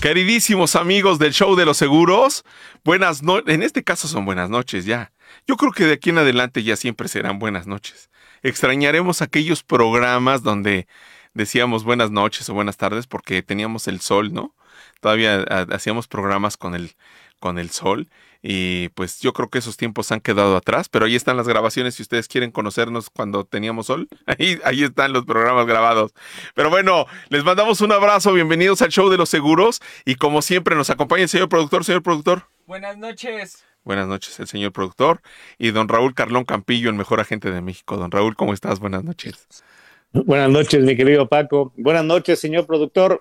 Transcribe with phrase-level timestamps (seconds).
[0.00, 2.44] Queridísimos amigos del show de los seguros,
[2.84, 3.52] buenas noches.
[3.52, 5.10] En este caso son buenas noches ya.
[5.44, 8.08] Yo creo que de aquí en adelante ya siempre serán buenas noches.
[8.44, 10.86] Extrañaremos aquellos programas donde
[11.34, 14.54] decíamos buenas noches o buenas tardes porque teníamos el sol, ¿no?
[15.00, 16.94] Todavía hacíamos programas con el,
[17.38, 18.08] con el sol
[18.40, 21.96] y pues yo creo que esos tiempos han quedado atrás, pero ahí están las grabaciones
[21.96, 24.08] si ustedes quieren conocernos cuando teníamos sol.
[24.26, 26.12] Ahí, ahí están los programas grabados.
[26.54, 30.76] Pero bueno, les mandamos un abrazo, bienvenidos al show de los seguros y como siempre
[30.76, 32.44] nos acompaña el señor productor, señor productor.
[32.66, 33.64] Buenas noches.
[33.82, 35.22] Buenas noches, el señor productor
[35.56, 37.96] y don Raúl Carlón Campillo, el mejor agente de México.
[37.96, 38.80] Don Raúl, ¿cómo estás?
[38.80, 39.64] Buenas noches.
[40.12, 41.72] Buenas noches, mi querido Paco.
[41.76, 43.20] Buenas noches, señor productor.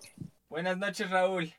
[0.49, 1.53] Buenas noches, Raúl.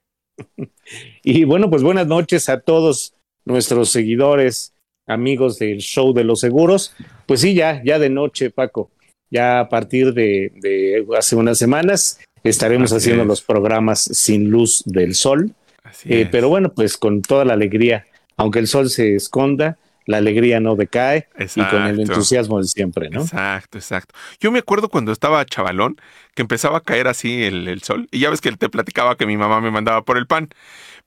[1.23, 4.73] Y bueno, pues buenas noches a todos nuestros seguidores,
[5.07, 6.95] amigos del show de los seguros.
[7.27, 8.91] Pues sí, ya, ya de noche, Paco.
[9.31, 13.29] Ya a partir de, de hace unas semanas estaremos Así haciendo es.
[13.29, 15.53] los programas sin luz del sol.
[16.05, 20.59] Eh, pero bueno, pues con toda la alegría, aunque el sol se esconda, la alegría
[20.59, 22.13] no decae y con el Exacto.
[22.15, 23.21] entusiasmo de siempre, ¿no?
[23.21, 24.15] Exacto, exacto.
[24.41, 26.01] Yo me acuerdo cuando estaba chavalón
[26.35, 28.09] que empezaba a caer así el, el sol.
[28.11, 30.49] Y ya ves que te platicaba que mi mamá me mandaba por el pan.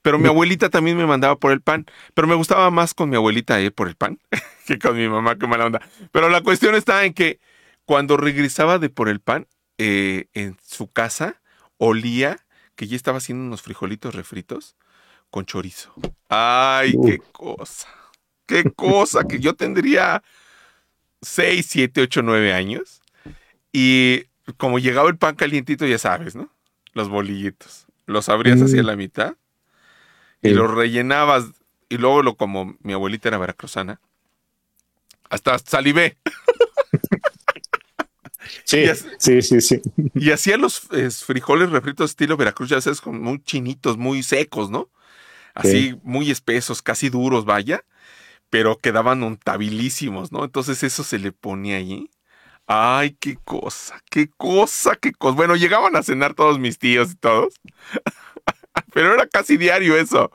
[0.04, 1.88] Pero mi abuelita también me mandaba por el pan.
[2.14, 4.20] Pero me gustaba más con mi abuelita ir por el pan
[4.68, 5.82] que con mi mamá, qué mala onda.
[6.12, 7.40] Pero la cuestión está en que
[7.86, 9.48] cuando regresaba de por el pan,
[9.80, 11.42] eh, en su casa
[11.78, 12.38] olía
[12.76, 14.76] que ya estaba haciendo unos frijolitos refritos
[15.32, 15.92] con chorizo.
[16.30, 17.88] Ay, qué cosa.
[18.46, 20.24] Qué cosa que yo tendría
[21.22, 23.02] 6, 7, 8, 9 años.
[23.72, 24.26] Y
[24.58, 26.50] como llegaba el pan calientito, ya sabes, ¿no?
[26.94, 27.86] Los bolillitos.
[28.06, 28.66] Los abrías Mm.
[28.66, 29.36] hacia la mitad
[30.42, 30.54] y Sí.
[30.54, 31.46] los rellenabas.
[31.90, 34.00] Y luego, lo, como mi abuelita era veracruzana,
[35.30, 36.18] hasta salivé.
[38.66, 38.86] Sí,
[39.20, 39.82] sí, sí, sí.
[40.16, 40.82] Y hacía los
[41.26, 44.90] frijoles refritos estilo Veracruz, ya sabes, como muy chinitos, muy secos, ¿no?
[45.54, 47.84] Así, muy espesos, casi duros, vaya,
[48.52, 50.46] pero quedaban untabilísimos, ¿no?
[50.46, 52.12] Entonces eso se le ponía ahí.
[52.68, 55.36] Ay, qué cosa, qué cosa, qué cosa.
[55.36, 57.56] Bueno, llegaban a cenar todos mis tíos y todos,
[58.94, 60.32] pero era casi diario eso.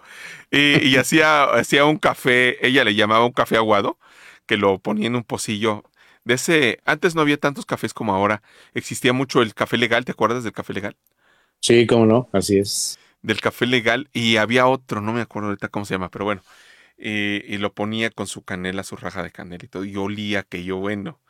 [0.50, 3.98] Y, y hacía, hacía un café, ella le llamaba un café aguado,
[4.46, 5.84] que lo ponía en un pocillo.
[6.24, 8.42] De ese, antes no había tantos cafés como ahora.
[8.74, 10.96] Existía mucho el café legal, ¿te acuerdas del café legal?
[11.60, 12.98] Sí, cómo no, así es.
[13.22, 16.42] Del café legal y había otro, no me acuerdo ahorita cómo se llama, pero bueno.
[16.98, 20.42] Y, y lo ponía con su canela, su raja de canela y todo, y olía
[20.42, 21.20] que yo, bueno.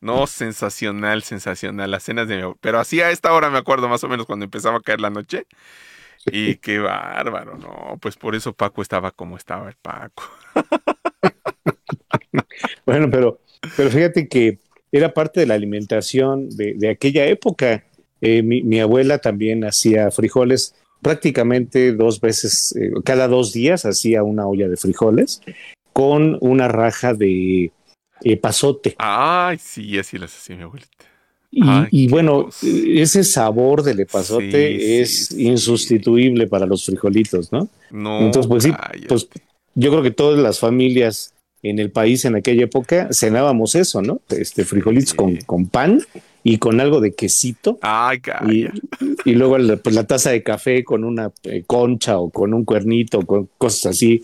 [0.00, 2.58] No, sensacional, sensacional, las cenas de mi abuelo.
[2.62, 5.10] Pero así a esta hora me acuerdo más o menos cuando empezaba a caer la
[5.10, 5.46] noche.
[6.26, 10.24] Y qué bárbaro, no, pues por eso Paco estaba como estaba el Paco.
[12.84, 13.40] Bueno, pero,
[13.76, 14.58] pero fíjate que
[14.92, 17.84] era parte de la alimentación de, de aquella época.
[18.20, 24.22] Eh, mi, mi abuela también hacía frijoles prácticamente dos veces, eh, cada dos días hacía
[24.22, 25.40] una olla de frijoles
[25.92, 27.72] con una raja de
[28.22, 28.94] eh, pasote.
[28.98, 30.90] Ay, sí, así las hacía mi abuelita.
[31.52, 35.46] Y, Ay, y bueno, ese sabor del epazote Sí, es sí.
[35.48, 37.68] insustituible para los frijolitos, ¿no?
[37.90, 38.72] No, Entonces, pues sí,
[39.08, 39.28] pues
[39.74, 44.20] yo creo que todas las familias en el país en aquella época cenábamos eso, ¿no?
[44.28, 46.00] Este frijolitos con, con pan
[46.42, 48.66] y con algo de quesito Ay, y,
[49.24, 52.64] y luego la, pues, la taza de café con una eh, concha o con un
[52.64, 54.22] cuernito, con cosas así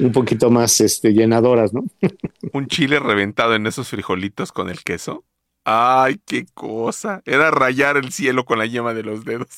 [0.00, 1.84] un poquito más este, llenadoras, ¿no?
[2.52, 5.24] Un chile reventado en esos frijolitos con el queso.
[5.64, 7.22] Ay, qué cosa.
[7.26, 9.48] Era rayar el cielo con la yema de los dedos.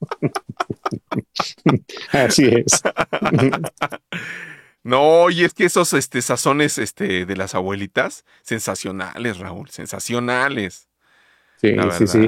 [2.12, 2.82] Así es.
[4.86, 10.90] No, y es que esos este, sazones este, de las abuelitas, sensacionales, Raúl, sensacionales.
[11.70, 12.26] Sí, sí, sí.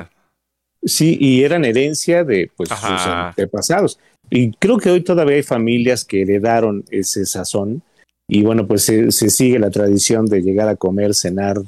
[0.84, 2.78] Sí, y eran herencia de pues, sus
[3.28, 3.98] antepasados.
[4.30, 7.82] Y creo que hoy todavía hay familias que heredaron ese sazón.
[8.28, 11.58] Y bueno, pues se, se sigue la tradición de llegar a comer, cenar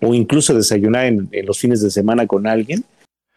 [0.00, 2.84] o incluso desayunar en, en los fines de semana con alguien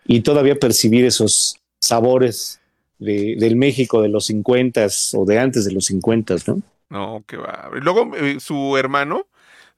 [0.05, 2.59] y todavía percibir esos sabores
[2.99, 6.61] de- del México de los 50 o de antes de los 50, ¿no?
[6.89, 7.69] No, qué va.
[7.81, 9.27] Luego eh, su hermano,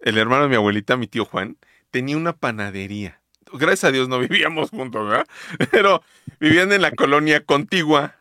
[0.01, 1.57] el hermano de mi abuelita, mi tío Juan,
[1.91, 3.18] tenía una panadería.
[3.53, 5.27] Gracias a Dios no vivíamos juntos, ¿verdad?
[5.71, 6.03] Pero
[6.39, 8.15] vivían en la colonia contigua.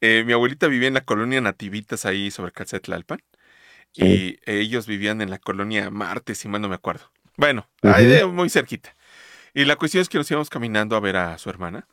[0.00, 3.20] Eh, mi abuelita vivía en la colonia Nativitas ahí sobre Calzada de Tlalpan.
[3.94, 7.10] Y ellos vivían en la colonia Marte, si mal no me acuerdo.
[7.36, 8.94] Bueno, ahí de- muy cerquita.
[9.54, 11.86] Y la cuestión es que nos íbamos caminando a ver a su hermana.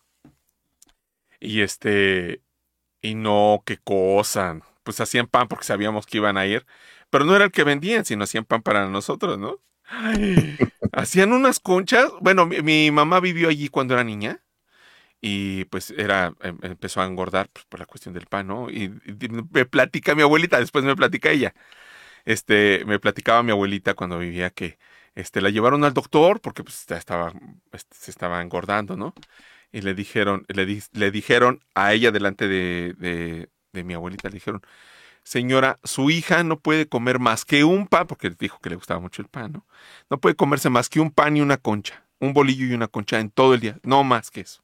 [1.40, 2.42] Y este,
[3.02, 4.60] y no, qué cosa.
[4.84, 6.66] Pues hacían pan porque sabíamos que iban a ir.
[7.10, 9.60] Pero no era el que vendían, sino hacían pan para nosotros, ¿no?
[10.92, 12.10] Hacían unas conchas.
[12.22, 14.42] Bueno, mi, mamá vivió allí cuando era niña.
[15.22, 18.70] y pues era, em, empezó a engordar pues, por la cuestión del pan, ¿no?
[18.72, 18.90] Y,
[19.52, 21.56] me platica mi abuelita, después me platica ella.
[22.26, 24.80] Este, me platicaba mi abuelita cuando vivía que
[25.16, 27.34] este, la llevaron al doctor porque pues estaba,
[27.74, 29.16] este, se estaba engordando, ¿no?
[29.72, 34.30] Y le dijeron, le, di- le dijeron a ella delante de, de, de mi abuelita,
[34.30, 34.62] le dijeron,
[35.26, 39.02] señora, su hija no puede comer más que un pan, porque dijo que le gustaba
[39.02, 39.66] mucho el pan, ¿no?
[40.10, 43.20] No puede comerse más que un pan y una concha, un bolillo y una concha
[43.20, 44.62] en todo el día, no más que eso.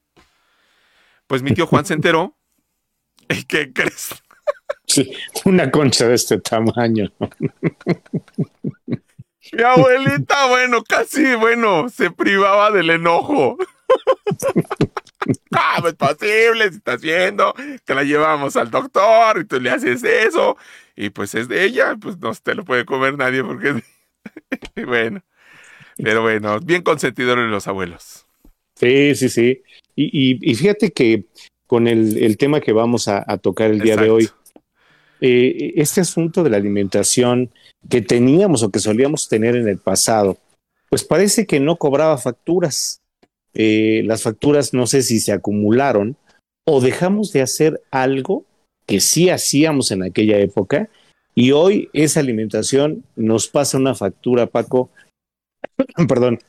[1.27, 2.35] Pues mi tío Juan se enteró.
[3.29, 4.09] ¿Y qué crees?
[4.85, 5.11] Sí,
[5.45, 7.11] una concha de este tamaño.
[9.53, 13.57] Mi abuelita, bueno, casi, bueno, se privaba del enojo.
[15.75, 16.69] ¿Cómo es posible?
[16.69, 17.53] Si estás viendo
[17.85, 20.57] que la llevamos al doctor y tú le haces eso
[20.95, 23.81] y pues es de ella, pues no te lo puede comer nadie porque
[24.77, 25.21] es bueno.
[25.97, 28.25] Pero bueno, bien consentidores los abuelos.
[28.75, 29.61] Sí, sí, sí.
[29.95, 31.25] Y, y- y fíjate que
[31.67, 34.29] con el, el tema que vamos a, a tocar el día de hoy,
[35.21, 37.51] eh, este asunto de la alimentación
[37.89, 40.37] que teníamos o que solíamos tener en el pasado,
[40.89, 43.01] pues parece que no cobraba facturas.
[43.53, 46.15] Eh, las facturas no sé si se acumularon
[46.65, 48.45] o dejamos de hacer algo
[48.85, 50.89] que sí hacíamos en aquella época
[51.35, 54.89] y hoy esa alimentación nos pasa una factura, Paco,
[56.07, 56.39] perdón,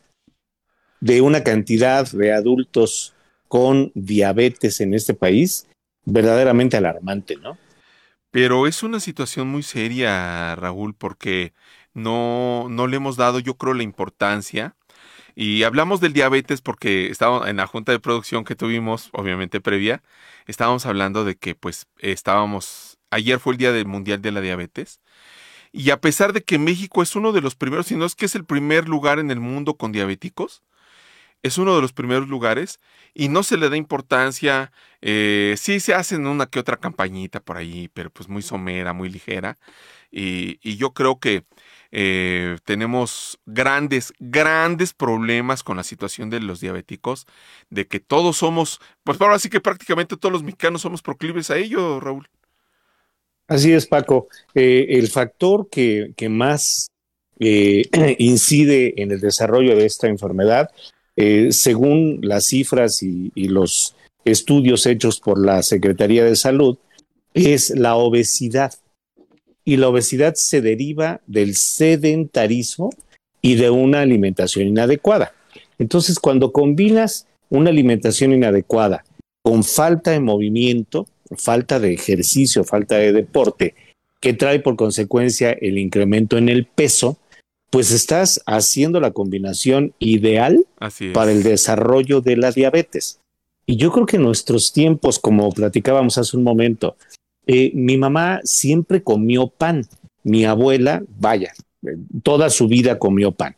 [1.01, 3.15] de una cantidad de adultos
[3.49, 5.67] con diabetes en este país
[6.05, 7.59] verdaderamente alarmante, ¿no?
[8.31, 11.53] Pero es una situación muy seria, Raúl, porque
[11.93, 14.75] no, no le hemos dado, yo creo, la importancia.
[15.34, 20.02] Y hablamos del diabetes porque estábamos en la junta de producción que tuvimos, obviamente previa,
[20.46, 25.00] estábamos hablando de que pues estábamos, ayer fue el Día del Mundial de la Diabetes,
[25.73, 28.26] y a pesar de que México es uno de los primeros, si no es que
[28.26, 30.62] es el primer lugar en el mundo con diabéticos,
[31.43, 32.81] es uno de los primeros lugares
[33.14, 34.73] y no se le da importancia.
[35.00, 39.08] eh, sí se hacen una que otra campañita por ahí, pero pues muy somera, muy
[39.08, 39.58] ligera.
[40.11, 41.44] Y, y yo creo que
[41.93, 47.27] eh, tenemos grandes, grandes problemas con la situación de los diabéticos,
[47.71, 51.59] de que todos somos, pues ahora sí que prácticamente todos los mexicanos somos proclives a
[51.59, 52.29] ello, Raúl.
[53.47, 54.29] Así es, Paco.
[54.55, 56.89] Eh, el factor que, que más
[57.39, 57.85] eh,
[58.19, 60.71] incide en el desarrollo de esta enfermedad,
[61.17, 63.94] eh, según las cifras y, y los
[64.25, 66.79] estudios hechos por la Secretaría de Salud,
[67.35, 68.73] es la obesidad.
[69.64, 72.91] Y la obesidad se deriva del sedentarismo
[73.41, 75.32] y de una alimentación inadecuada.
[75.79, 79.05] Entonces, cuando combinas una alimentación inadecuada
[79.43, 81.06] con falta de movimiento,
[81.37, 83.75] falta de ejercicio, falta de deporte,
[84.20, 87.19] que trae por consecuencia el incremento en el peso,
[87.70, 90.67] pues estás haciendo la combinación ideal
[91.12, 93.19] para el desarrollo de la diabetes.
[93.67, 96.97] Y yo creo que en nuestros tiempos, como platicábamos hace un momento,
[97.47, 99.87] eh, mi mamá siempre comió pan.
[100.25, 101.53] Mi abuela, vaya,
[101.85, 103.56] eh, toda su vida comió pan.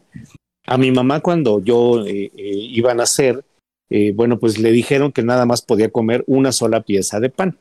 [0.66, 3.44] A mi mamá cuando yo eh, iba a nacer,
[4.14, 7.56] bueno, pues le dijeron que nada más podía comer una sola pieza de pan.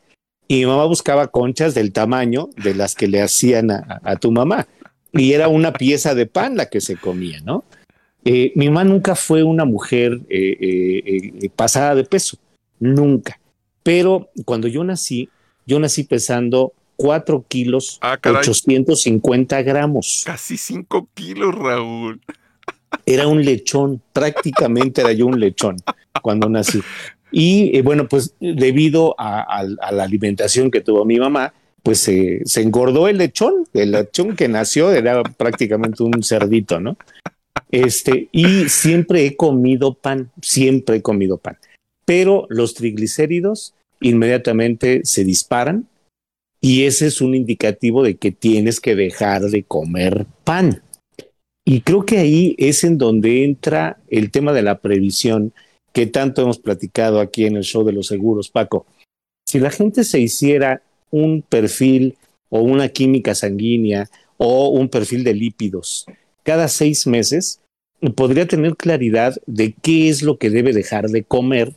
[0.47, 4.31] Y mi mamá buscaba conchas del tamaño de las que le hacían a, a tu
[4.31, 4.67] mamá.
[5.11, 7.65] Y era una pieza de pan la que se comía, ¿no?
[8.23, 10.21] Mi mamá nunca fue una mujer
[11.55, 12.37] pasada de peso,
[12.79, 13.39] nunca.
[13.83, 15.29] Pero cuando yo nací,
[15.65, 18.41] yo nací pesando 4 kilos Ah, caray.
[18.41, 20.23] 850 gramos.
[20.25, 22.21] Casi 5 kilos, Raúl.
[23.05, 25.77] Era un lechón, prácticamente era yo un lechón
[26.21, 26.81] cuando nací.
[27.31, 32.07] Y eh, bueno, pues debido a, a- a la alimentación que tuvo mi mamá, pues
[32.07, 33.65] eh, se engordó el lechón.
[33.73, 36.95] El lechón que nació era prácticamente un cerdito, ¿no?
[37.71, 41.57] Este, y siempre he comido pan, siempre he comido pan.
[42.05, 45.87] Pero los triglicéridos inmediatamente se disparan
[46.61, 50.81] y ese es un indicativo de que tienes que dejar de comer pan.
[51.65, 55.53] Y creo que ahí es en donde entra el tema de la previsión
[55.93, 58.85] que tanto hemos platicado aquí en el show de los seguros, Paco.
[59.45, 60.81] Si la gente se hiciera
[61.11, 62.15] un perfil
[62.49, 66.05] o una química sanguínea o un perfil de lípidos
[66.43, 67.61] cada seis meses,
[68.15, 71.73] podría tener claridad de qué es lo que debe dejar de comer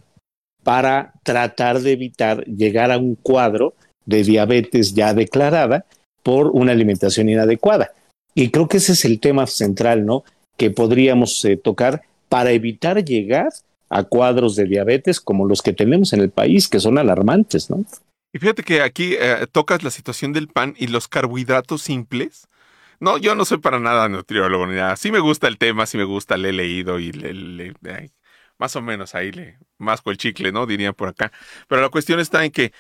[0.66, 3.72] para tratar de evitar llegar a un cuadro
[4.04, 5.86] de diabetes ya declarada
[6.24, 7.92] por una alimentación inadecuada.
[8.34, 10.24] Y creo que ese es el tema central, ¿no?
[10.56, 13.50] Que podríamos eh, tocar para evitar llegar
[13.90, 17.84] a cuadros de diabetes como los que tenemos en el país, que son alarmantes, ¿no?
[18.34, 22.48] Y fíjate que aquí eh, tocas la situación del pan y los carbohidratos simples.
[22.98, 24.96] No, yo no soy para nada nutriólogo ni nada.
[24.96, 28.10] Sí me gusta el tema, sí me gusta, le he leído y le, le- ay,
[28.58, 30.66] más o menos ahí le masco el chicle, ¿no?
[30.66, 31.32] Dirían por acá.
[31.68, 32.72] Pero la cuestión está en que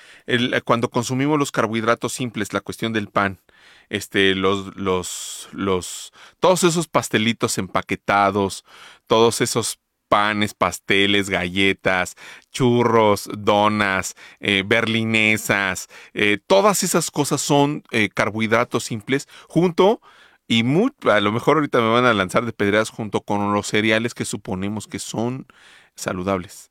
[0.64, 3.40] cuando consumimos los carbohidratos simples, la cuestión del pan,
[3.88, 8.64] este, los, los, los, todos esos pastelitos empaquetados,
[9.06, 9.78] todos esos
[10.08, 12.16] panes, pasteles, galletas,
[12.52, 20.00] churros, donas, eh, berlinesas, eh, todas esas cosas son eh, carbohidratos simples junto
[20.48, 23.66] y muy, a lo mejor ahorita me van a lanzar de pedreras junto con los
[23.66, 25.46] cereales que suponemos que son
[25.94, 26.70] saludables.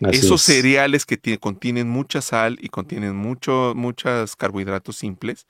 [0.00, 5.46] Esos cereales que contienen mucha sal y contienen mucho, muchos carbohidratos simples,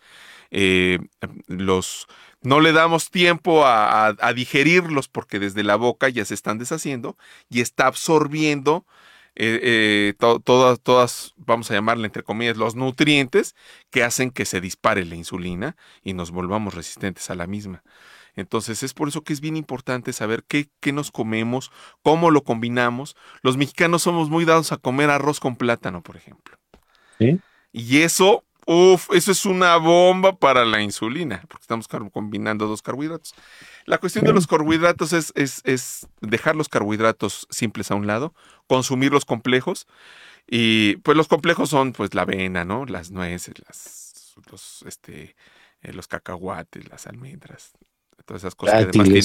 [1.47, 2.09] los,
[2.43, 7.17] no le damos tiempo a, digerirlos porque desde la boca ya se están deshaciendo
[7.49, 8.85] y está absorbiendo
[9.43, 13.57] eh, eh, todas, todas, vamos a llamarle entre comillas, los nutrientes
[13.89, 17.83] que hacen que se dispare la insulina y nos volvamos resistentes a la misma.
[18.37, 22.45] Entonces es por eso que es bien importante saber qué, qué, nos comemos, cómo lo
[22.45, 23.17] combinamos.
[23.41, 26.59] Los mexicanos somos muy dados a comer arroz con plátano, por ejemplo.
[27.73, 33.35] Y eso Uf, eso es una bomba para la insulina, porque estamos combinando dos carbohidratos.
[33.85, 38.33] La cuestión de los carbohidratos es, es, dejar los carbohidratos simples a un lado,
[38.69, 39.89] consumir los complejos,
[40.47, 42.87] y pues los complejos son pues la avena, ¿no?
[42.87, 45.35] Las nueces, las, los, este,
[45.83, 47.73] eh, los cacahuates, las almendras,
[48.25, 49.25] todas esas cosas que además tienen,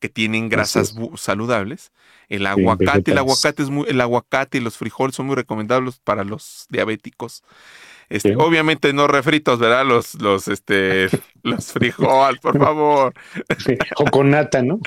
[0.00, 1.92] que tienen grasas saludables.
[2.28, 6.24] El aguacate, el aguacate es muy, el aguacate y los frijoles son muy recomendables para
[6.24, 7.42] los diabéticos.
[8.10, 9.84] Este, obviamente no refritos, ¿verdad?
[9.84, 11.08] Los, los, este,
[11.42, 13.14] los frijoles, por favor.
[13.96, 14.80] O con nata, ¿no?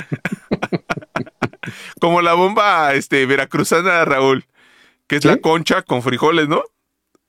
[1.99, 4.45] Como la bomba, este, veracruzana, Raúl,
[5.07, 6.63] que es la concha con frijoles, ¿no?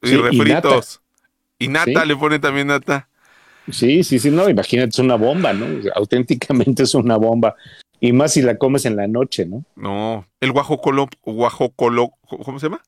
[0.00, 1.02] Y refritos.
[1.58, 3.08] Y nata, le ponen también nata.
[3.71, 5.66] Sí, sí, sí, no, imagínate, es una bomba, ¿no?
[5.95, 7.54] Auténticamente es una bomba.
[8.00, 9.64] Y más si la comes en la noche, ¿no?
[9.76, 12.83] No, el guajocolo, guajocolo, ¿cómo se llama?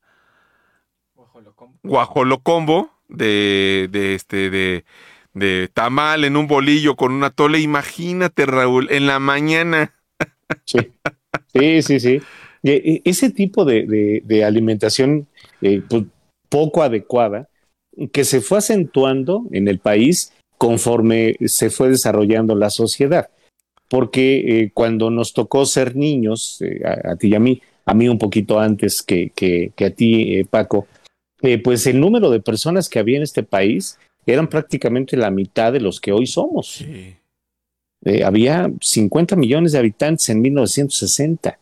[1.14, 1.78] Guajolocombo.
[1.84, 4.84] Guajolocombo de, de este, de,
[5.32, 7.60] de tamal en un bolillo con una tole.
[7.60, 9.94] Imagínate, Raúl, en la mañana.
[10.64, 10.78] Sí,
[11.52, 12.00] sí, sí.
[12.00, 12.22] sí.
[12.64, 15.28] E, ese tipo de, de, alimentación
[15.60, 16.04] eh, pues,
[16.48, 17.48] poco adecuada
[18.12, 20.32] que se fue acentuando en el país
[20.64, 23.28] conforme se fue desarrollando la sociedad.
[23.90, 28.08] Porque eh, cuando nos tocó ser niños, eh, a, ti y a mí, a mí
[28.08, 30.86] un poquito antes que, que, que a ti, Paco,
[31.42, 35.70] eh, pues el número de personas que había en este país eran prácticamente la mitad
[35.70, 36.82] de los que hoy somos.
[38.24, 41.58] Había 50 millones de habitantes en 1960.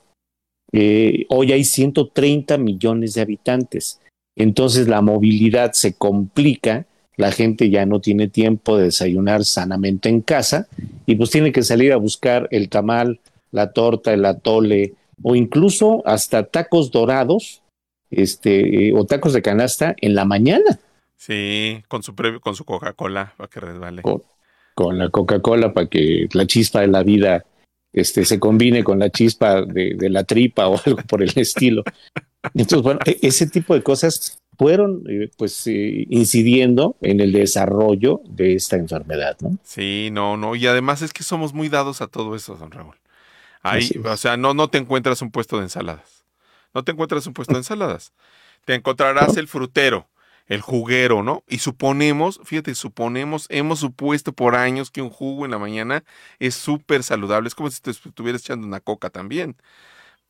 [0.73, 4.01] Eh, hoy hay 130 millones de habitantes.
[4.37, 10.23] Entonces la movilidad se complica, la gente ya no tiene tiempo de desayunar sanamente en
[10.23, 10.69] casa
[11.07, 16.03] y pues tiene que salir a buscar el tamal, la torta, el atole o incluso
[16.07, 17.63] hasta tacos dorados
[18.11, 20.79] este, eh, o tacos de canasta en la mañana.
[21.17, 24.03] Sí, con su, con su Coca-Cola para que resbale.
[24.75, 27.45] Con, la Coca-Cola para que la chispa de la vida
[27.93, 31.85] este, se combine con la chispa de, la tripa o algo por el estilo.
[32.55, 38.21] Entonces, bueno, e, ese tipo de cosas fueron eh, pues eh, incidiendo en el desarrollo
[38.29, 39.59] de esta enfermedad, ¿no?
[39.63, 42.97] Sí, no, no, y además es que somos muy dados a todo eso, don Raúl.
[43.63, 46.25] Ahí, o sea, no, no te encuentras un puesto de ensaladas.
[46.75, 48.13] No te encuentras un puesto de ensaladas.
[48.65, 50.09] Te encontrarás el frutero,
[50.47, 51.45] el juguero, ¿no?
[51.49, 56.03] Y suponemos, fíjate, suponemos, hemos supuesto por años que un jugo en la mañana
[56.41, 57.49] es súper saludable.
[57.49, 59.57] Es como si te estuvieras echando una coca también.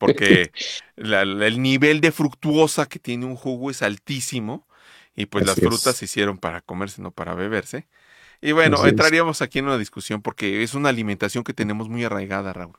[0.05, 0.51] Porque
[0.97, 4.67] el nivel de fructuosa que tiene un jugo es altísimo.
[5.15, 7.87] Y pues las frutas se hicieron para comerse, no para beberse.
[8.41, 12.51] Y bueno, entraríamos aquí en una discusión porque es una alimentación que tenemos muy arraigada,
[12.51, 12.75] Raúl.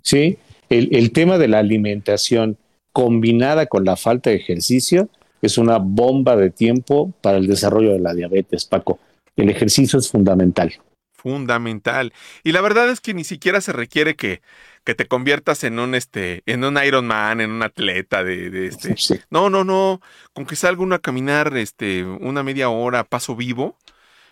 [0.00, 0.38] Sí,
[0.70, 2.56] el, tema de la alimentación
[2.92, 5.10] combinada con la falta de ejercicio
[5.42, 8.98] es una bomba de tiempo para el desarrollo de la diabetes, Paco.
[9.36, 10.72] El ejercicio es fundamental.
[11.12, 12.12] Fundamental.
[12.42, 14.40] Y la verdad es que ni siquiera se requiere que,
[14.86, 18.94] que te conviertas en un este, en un Ironman, en un atleta de, este.
[19.30, 20.00] No, no, no.
[20.32, 23.76] Con que salga uno a caminar este, una media hora, paso vivo,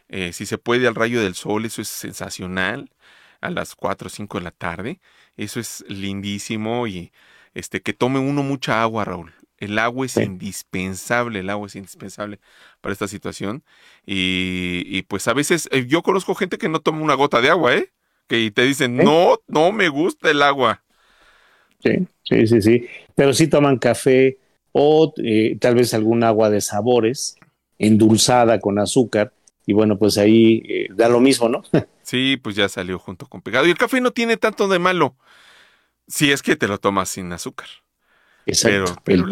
[0.09, 2.91] eh, si se puede al rayo del sol, eso es sensacional.
[3.41, 5.01] A las 4 o 5 de la tarde.
[5.37, 7.13] Eso es lindísimo y
[7.53, 9.35] este que tome uno mucha agua, Raúl.
[9.59, 12.41] El agua es indispensable, el agua es indispensable
[12.81, 13.65] para esta situación.
[14.07, 17.75] Y, pues a veces eh, yo conozco gente que no toma una gota de agua,
[17.75, 17.93] ¿eh?
[18.27, 20.83] Que te dicen, no, no me gusta el agua.
[21.83, 22.87] Sí, sí, sí, sí.
[23.15, 24.39] Pero sí toman café
[24.73, 27.37] o eh, tal vez algún agua de sabores
[27.79, 29.33] endulzada con azúcar.
[29.67, 31.63] Y bueno, pues ahí eh, da lo mismo, ¿no?
[32.03, 33.67] Sí, pues ya salió junto con pegado.
[33.67, 35.17] Y el café no tiene tanto de malo
[36.07, 37.69] si es que te lo tomas sin azúcar.
[38.45, 38.97] Exacto.
[39.05, 39.27] Pero,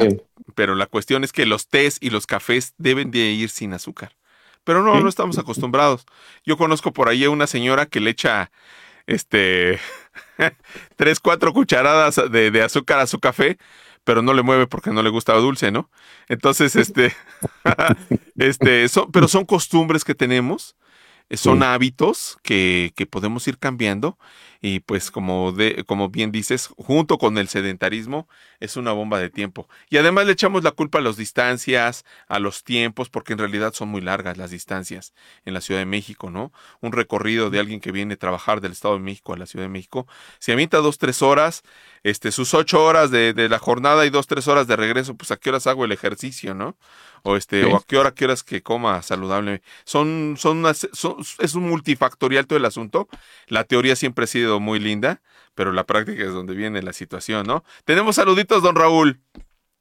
[0.55, 4.17] pero, la, cuestión es que los tés y los cafés deben de ir sin azúcar.
[4.65, 6.07] Pero no, no estamos acostumbrados.
[6.45, 8.51] Yo conozco por ahí a una señora que le echa
[9.07, 9.81] este
[10.97, 13.59] tres, cuatro cucharadas de, de azúcar a su café
[14.05, 15.91] pero no le mueve porque no le gustaba dulce, ¿no?
[16.29, 17.15] Entonces, este,
[18.37, 20.77] este, pero son costumbres que tenemos,
[21.31, 24.19] son hábitos que, que podemos ir cambiando
[24.65, 28.29] y pues como, de, como bien dices, junto con el sedentarismo
[28.61, 29.69] es una bomba de tiempo.
[29.91, 33.73] Y además le echamos la culpa a las distancias, a los tiempos, porque en realidad
[33.75, 35.15] son muy largas las distancias
[35.45, 36.53] en la Ciudad de México, ¿no?
[36.81, 39.65] Un recorrido de alguien que viene a trabajar del Estado de México a la Ciudad
[39.65, 40.07] de México,
[40.39, 41.65] se avienta dos, tres horas,
[42.05, 45.33] este, sus ocho horas de, de la jornada y dos, tres horas de regreso, pues
[45.33, 46.77] a qué horas hago el ejercicio, ¿no?
[47.23, 49.63] o este o a qué hora quieras que coma saludable.
[49.85, 53.09] Son son, son, es un multifactorial todo el asunto.
[53.47, 55.23] La teoría siempre ha sido muy linda,
[55.55, 57.65] pero la práctica es donde viene la situación, ¿no?
[57.85, 59.21] Tenemos saluditos, don Raúl.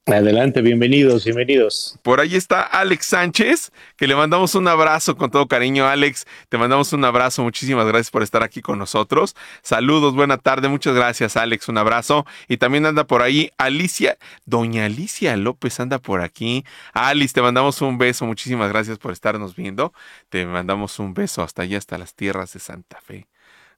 [0.06, 1.96] Adelante, bienvenidos, bienvenidos.
[2.02, 5.86] Por ahí está Alex Sánchez, que le mandamos un abrazo con todo cariño.
[5.86, 9.36] Alex, te mandamos un abrazo, muchísimas gracias por estar aquí con nosotros.
[9.62, 12.26] Saludos, buena tarde, muchas gracias Alex, un abrazo.
[12.48, 16.64] Y también anda por ahí Alicia, doña Alicia López anda por aquí.
[16.94, 19.92] Alice, te mandamos un beso, muchísimas gracias por estarnos viendo.
[20.30, 23.28] Te mandamos un beso hasta allá, hasta las tierras de Santa Fe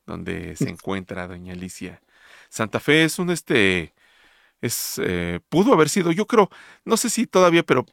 [0.06, 2.00] donde se encuentra doña Alicia.
[2.48, 3.92] Santa Fe es un este
[4.60, 6.48] es eh, pudo haber sido, yo creo,
[6.84, 7.84] no sé si todavía, pero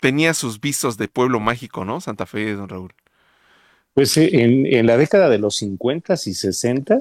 [0.00, 2.00] tenía sus visos de pueblo mágico, ¿no?
[2.00, 2.92] Santa Fe, don Raúl.
[3.94, 7.00] Pues eh, en, en la década de los 50 y 60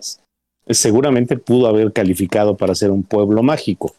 [0.70, 3.96] seguramente pudo haber calificado para ser un pueblo mágico.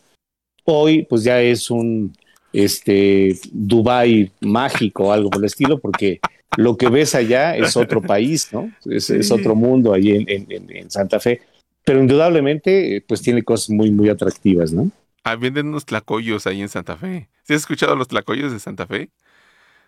[0.65, 2.17] Hoy, pues ya es un
[2.53, 6.21] este Dubai mágico, algo por el estilo, porque
[6.57, 8.71] lo que ves allá es otro país, ¿no?
[8.85, 11.43] Es, otro mundo ahí en, Santa Fe.
[11.85, 14.91] Pero indudablemente, pues tiene cosas muy, muy atractivas, ¿no?
[15.23, 17.29] Ah, venden unos tlacoyos ahí en Santa Fe.
[17.45, 19.11] ¿Sí has escuchado los tlacoyos de Santa Fe?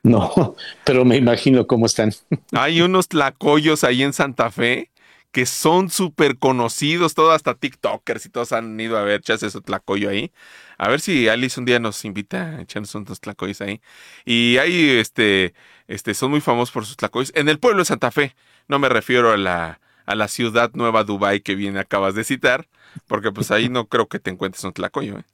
[0.02, 0.54] No,
[0.84, 2.12] pero me imagino cómo están.
[2.52, 4.90] Hay unos tlacoyos ahí en Santa Fe
[5.36, 9.60] que son súper conocidos, todos hasta TikTokers y todos han ido a ver, echas su
[9.60, 10.32] tlacoyo ahí.
[10.78, 13.82] A ver si Alice un día nos invita a echarnos unos tlacoyos ahí.
[14.24, 15.52] Y ahí, este,
[15.88, 17.32] este, son muy famosos por sus tlacoyos.
[17.34, 18.34] En el pueblo de Santa Fe,
[18.68, 22.66] no me refiero a la, a la ciudad nueva Dubai que bien acabas de citar,
[23.06, 25.18] porque pues ahí no creo que te encuentres un tlacoyo.
[25.18, 25.24] ¿eh?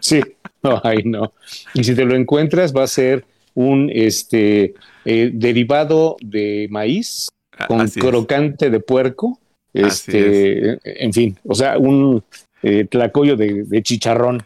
[0.00, 0.20] Sí,
[0.62, 1.32] no, ahí no.
[1.74, 7.28] Y si te lo encuentras, va a ser un este eh, derivado de maíz
[7.66, 9.40] con crocante de puerco,
[9.72, 12.22] este, en fin, o sea, un
[12.62, 14.44] eh, tlacoyo de, chicharrón.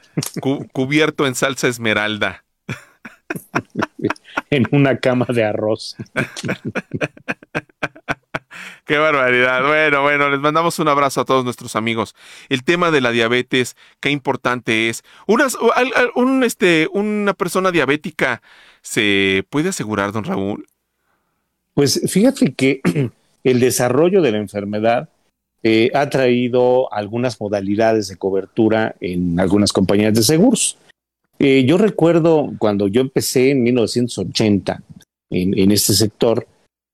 [0.73, 2.45] cubierto en salsa esmeralda.
[4.51, 5.97] en una cama de arroz.
[8.85, 9.65] Qué barbaridad.
[9.67, 12.17] Bueno, bueno, les mandamos un abrazo a todos nuestros amigos.
[12.49, 15.05] El tema de la diabetes, qué importante es.
[15.27, 18.43] un, este, una persona diabética
[18.83, 20.67] se puede asegurar, don Raúl.
[21.75, 22.81] Pues fíjate que
[23.45, 25.09] el desarrollo de la enfermedad
[25.63, 30.79] eh, ha traído algunas modalidades de cobertura en algunas compañías de seguros.
[31.43, 34.83] Eh, yo recuerdo cuando yo empecé en 1980
[35.31, 36.47] en, este sector,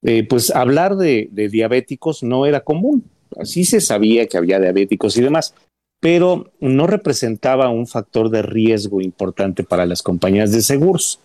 [0.03, 3.03] eh, pues hablar de, diabéticos no era común.
[3.37, 5.53] Así se sabía que había diabéticos y demás,
[5.99, 11.19] pero no representaba un factor de riesgo importante para las compañías de seguros.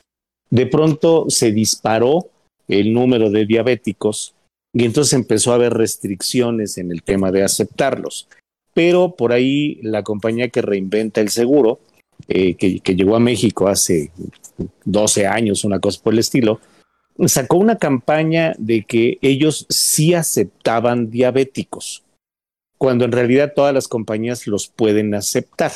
[0.50, 2.28] De pronto se disparó
[2.66, 4.35] el número de diabéticos
[4.74, 8.26] y entonces empezó a haber restricciones en el tema de aceptarlos.
[8.74, 11.78] Pero por ahí la compañía que reinventa el seguro,
[12.28, 14.11] eh, que, llegó a México hace
[14.85, 16.61] 12 años, una cosa por el estilo,
[17.26, 22.02] sacó una campaña de que ellos sí aceptaban diabéticos,
[22.78, 25.72] cuando en realidad todas las compañías los pueden aceptar.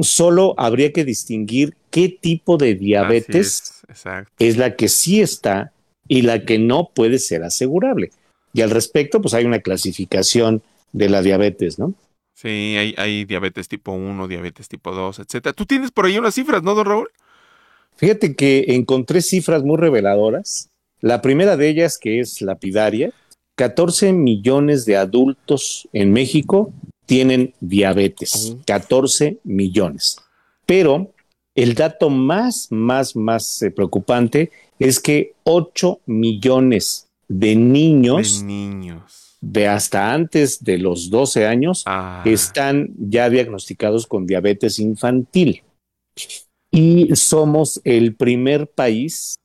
[0.00, 3.84] Solo habría que distinguir qué tipo de diabetes
[4.38, 5.72] es la que sí está
[6.08, 8.10] y la que no puede ser asegurable.
[8.52, 11.94] Y al respecto, pues hay una clasificación de la diabetes, ¿no?
[12.44, 15.54] Sí, hay, hay diabetes tipo 1, diabetes tipo 2, etcétera.
[15.54, 17.08] Tú tienes por ahí unas cifras, ¿no, don Raúl?
[17.96, 20.68] Fíjate que encontré cifras muy reveladoras.
[21.00, 23.14] La primera de ellas, que es lapidaria,
[23.54, 26.70] 14 millones de adultos en México
[27.06, 28.58] tienen diabetes.
[28.66, 30.18] 14 millones.
[30.66, 31.12] Pero
[31.54, 39.23] el dato más, más, más eh, preocupante es que 8 millones de niños, de niños
[39.44, 42.22] de hasta antes de los 12 años ah.
[42.24, 45.62] están ya diagnosticados con diabetes infantil.
[46.70, 49.36] Y somos el primer país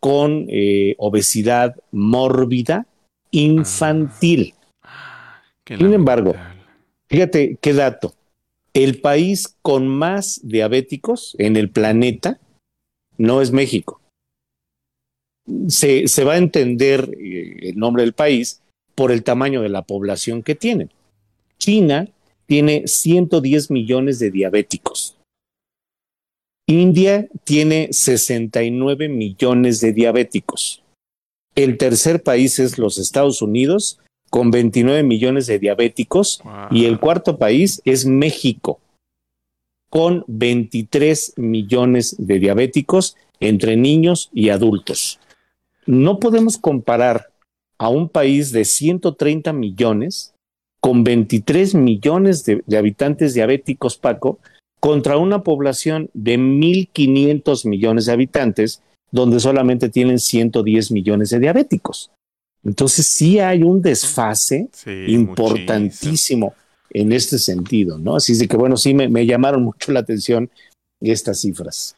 [0.00, 2.86] con eh, obesidad mórbida
[3.30, 4.54] infantil.
[4.82, 5.42] Ah.
[5.66, 6.34] Sin embargo,
[7.08, 8.14] fíjate qué dato.
[8.72, 12.38] el país con más diabéticos en el planeta
[13.16, 14.00] no es México.
[15.68, 18.60] Se, se va a entender eh, el nombre del país
[18.96, 20.90] por el tamaño de la población que tienen.
[21.58, 22.08] China
[22.46, 25.16] tiene 110 millones de diabéticos.
[26.66, 30.82] India tiene 69 millones de diabéticos.
[31.54, 36.52] El tercer país es los Estados Unidos con 29 millones de diabéticos Wow.
[36.72, 38.80] y el cuarto país es México
[39.88, 45.20] con 23 millones de diabéticos entre niños y adultos.
[45.86, 47.30] No podemos comparar
[47.78, 50.32] a un país de 130 millones
[50.80, 54.38] con 23 millones de, de habitantes diabéticos, Paco,
[54.80, 62.10] contra una población de 1.500 millones de habitantes, donde solamente tienen 110 millones de diabéticos.
[62.64, 65.20] Entonces sí hay un desfase Sí, muchísimo.
[65.20, 66.54] importantísimo
[66.90, 68.16] en este sentido, ¿no?
[68.16, 70.50] Así es de que, bueno, sí me, me llamaron mucho la atención
[71.00, 71.95] estas cifras.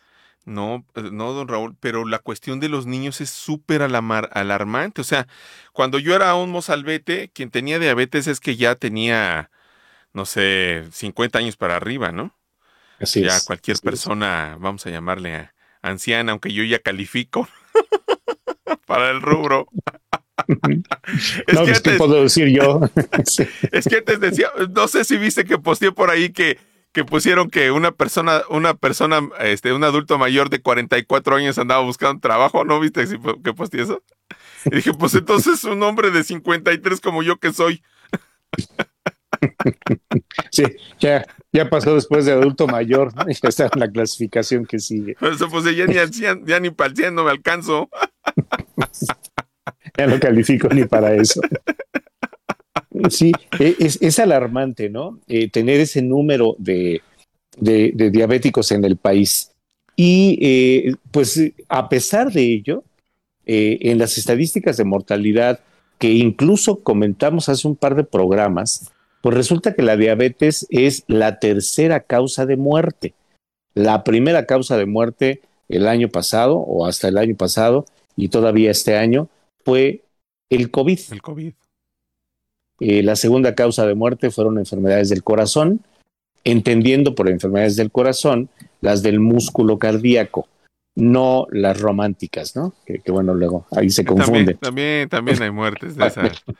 [0.48, 5.00] No, eh, no, don Raúl, pero la cuestión de los niños es súper alarmante.
[5.00, 5.26] O sea,
[5.72, 9.50] cuando yo era un mozalbete, quien tenía diabetes es que ya tenía,
[10.12, 12.34] no sé, 50 años para arriba, ¿no?
[13.00, 13.90] Así ya es, cualquier así es.
[13.92, 15.50] persona, vamos a llamarle
[15.82, 17.48] anciana, aunque yo ya califico
[18.86, 19.68] para el rubro.
[21.46, 22.80] Es no, que pues, ¿qué antes- puedo decir yo?
[23.72, 26.58] Es que antes decía, no sé si viste que posteé por ahí que,
[26.98, 31.80] que pusieron que una persona, una persona, este, un adulto mayor de 44 años andaba
[31.84, 34.02] buscando trabajo, ¿no viste po- que posteé eso?
[34.64, 37.82] Y dije, pues entonces un hombre de 53 como yo que soy.
[40.50, 40.64] Sí,
[40.98, 43.24] ya, ya pasó después de adulto mayor, ¿no?
[43.28, 45.16] ya está en la clasificación que sigue.
[45.20, 45.94] Eso pues ya ni
[46.44, 47.88] ya ni para el 100 no me alcanzo.
[49.96, 51.40] Ya no califico ni para eso.
[53.10, 55.18] Sí, e- es, alarmante, ¿no?
[55.28, 57.02] Eh, tener ese número de
[57.58, 59.52] diabéticos en el país.
[60.00, 62.84] Y eh, pues a pesar de ello,
[63.50, 65.58] eh, en las estadísticas de mortalidad
[65.98, 71.40] que incluso comentamos hace un par de programas, pues resulta que la diabetes es la
[71.40, 73.14] tercera causa de muerte.
[73.74, 78.70] La primera causa de muerte el año pasado o hasta el año pasado y todavía
[78.70, 79.28] este año
[79.64, 80.04] fue
[80.50, 81.00] el COVID.
[81.10, 81.52] El COVID.
[82.80, 85.80] Eh, la segunda causa de muerte fueron enfermedades del corazón,
[86.44, 88.48] entendiendo por enfermedades del corazón
[88.80, 90.48] las del músculo cardíaco,
[90.94, 92.74] no las románticas, ¿no?
[92.86, 94.54] Que, que bueno, luego ahí se confunde.
[94.54, 96.44] También, también, también hay muertes de esas.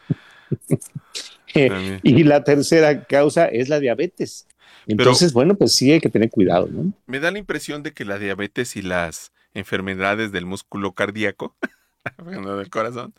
[1.55, 4.47] Eh, y la tercera causa es la diabetes.
[4.87, 6.93] Entonces, bueno, pues sí hay que tener cuidado, ¿no?
[7.07, 11.57] Me da la impresión de que la diabetes y las enfermedades del músculo cardíaco,
[12.25, 13.15] del corazón,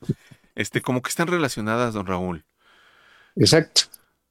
[0.56, 2.46] este, como que están relacionadas, don Raúl.
[3.40, 3.82] Exacto.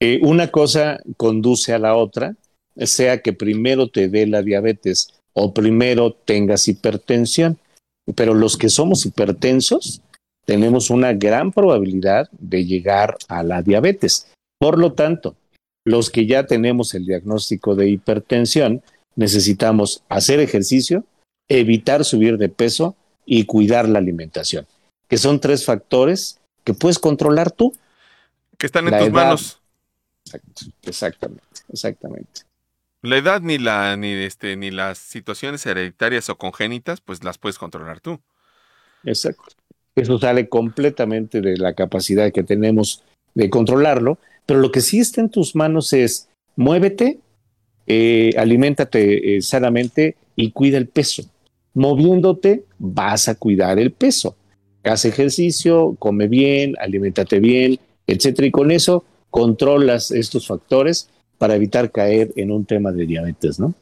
[0.01, 2.37] Eh, una cosa conduce a la otra,
[2.77, 7.59] sea que primero te dé la diabetes o primero tengas hipertensión.
[8.15, 10.01] Pero los que somos hipertensos
[10.47, 14.29] tenemos una gran probabilidad de llegar a la diabetes.
[14.59, 15.35] Por lo tanto,
[15.85, 18.83] los que ya tenemos el diagnóstico de hipertensión,
[19.17, 21.05] necesitamos hacer ejercicio,
[21.49, 22.95] evitar subir de peso
[23.27, 24.67] y cuidar la alimentación,
[25.09, 27.75] que son tres factores que puedes controlar tú.
[28.59, 29.15] Que están en La tus edad.
[29.15, 29.61] manos.
[30.27, 31.43] Exacto, exactamente,
[31.73, 32.43] exactamente.
[33.03, 37.59] La edad ni la, ni este, ni las situaciones hereditarias o congénitas, pues las puedes
[37.59, 38.21] controlar tú.
[39.05, 39.45] Exacto.
[39.95, 43.03] Eso sale completamente de la capacidad que tenemos
[43.35, 47.21] de controlarlo, pero lo que sí está en tus manos es muévete,
[47.87, 51.23] eh, aliméntate eh, sanamente y cuida el peso.
[51.75, 54.37] Moviéndote vas a cuidar el peso.
[54.85, 61.93] Haz ejercicio, come bien, aliméntate bien, etcétera, y con eso controlas estos factores para evitar
[61.93, 63.75] caer en un tema de diabetes, ¿no?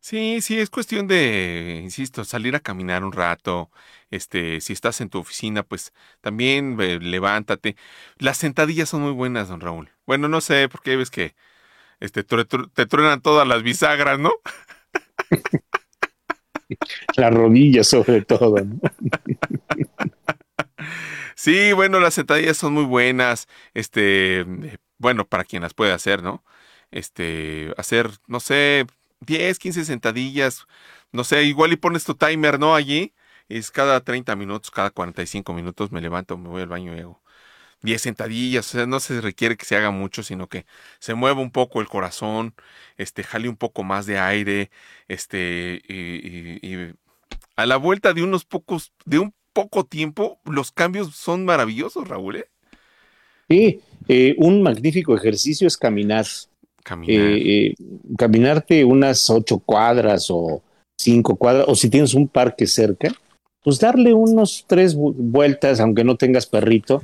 [0.00, 3.70] Sí, sí, es cuestión de, insisto, salir a caminar un rato.
[4.10, 7.76] Este, si estás en tu oficina, pues también eh, levántate.
[8.18, 9.90] Las sentadillas son muy buenas, don Raúl.
[10.06, 11.34] Bueno, no sé, porque ves que
[12.00, 14.32] este, te truenan todas las bisagras, ¿no?
[17.16, 18.80] La rodilla sobre todo, ¿no?
[21.42, 23.48] Sí, bueno, las sentadillas son muy buenas.
[23.74, 24.46] Este,
[24.98, 26.44] bueno, para quien las puede hacer, ¿no?
[26.92, 28.86] Este, hacer, no sé,
[29.20, 30.66] 10, 15 sentadillas.
[31.10, 32.76] No sé, igual y pones tu timer, ¿no?
[32.76, 33.12] Allí.
[33.48, 37.20] Es cada 30 minutos, cada 45 minutos me levanto, me voy al baño y hago
[37.82, 38.68] 10 sentadillas.
[38.68, 40.66] O sea, no se requiere que se haga mucho, sino que
[41.00, 42.54] se mueva un poco el corazón,
[42.98, 44.70] este, jale un poco más de aire,
[45.08, 45.94] este, y,
[46.64, 46.94] y- y
[47.56, 52.36] a la vuelta de unos pocos, de un poco tiempo, los cambios son maravillosos, Raúl.
[52.36, 52.46] ¿eh?
[53.48, 56.26] Sí, eh, un magnífico ejercicio es caminar.
[57.06, 57.74] eh,
[58.18, 60.62] caminarte unas ocho cuadras o
[60.96, 63.12] cinco cuadras, o si tienes un parque cerca,
[63.62, 67.02] pues darle unos tres vueltas, aunque no tengas perrito,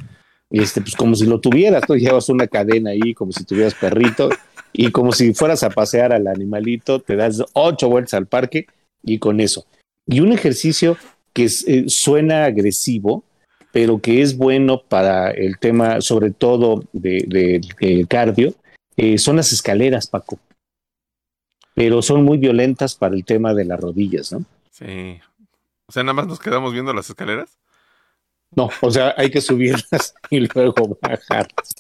[0.51, 4.31] este, pues como si lo tuvieras, tú llevas una cadena ahí, como si tuvieras perrito,
[4.73, 8.67] y como si fueras a pasear al animalito, te das ocho vueltas al parque
[9.03, 9.67] y con eso.
[10.07, 10.97] Y un ejercicio
[11.39, 13.23] que eh, suena agresivo,
[13.71, 17.61] pero que es bueno para el tema, sobre todo de,
[18.09, 18.55] cardio,
[18.97, 20.41] eh, son las escaleras, Paco.
[21.75, 24.45] Pero son muy violentas para el tema de las rodillas, ¿no?
[24.73, 25.21] Sí.
[25.87, 27.57] O sea, nada más nos quedamos viendo las escaleras.
[28.57, 31.77] No, o sea, hay que subirlas y luego bajarlas.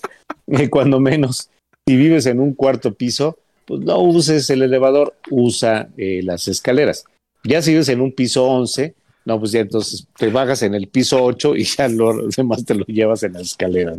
[0.46, 1.50] Y cuando menos,
[1.84, 7.06] si vives en un cuarto piso, pues no uses el elevador, usa eh, las escaleras.
[7.42, 8.94] Ya si vives en un piso 11,
[9.28, 12.74] no, pues ya entonces te bajas en el piso 8 y ya lo demás te
[12.74, 13.92] lo llevas en la escalera.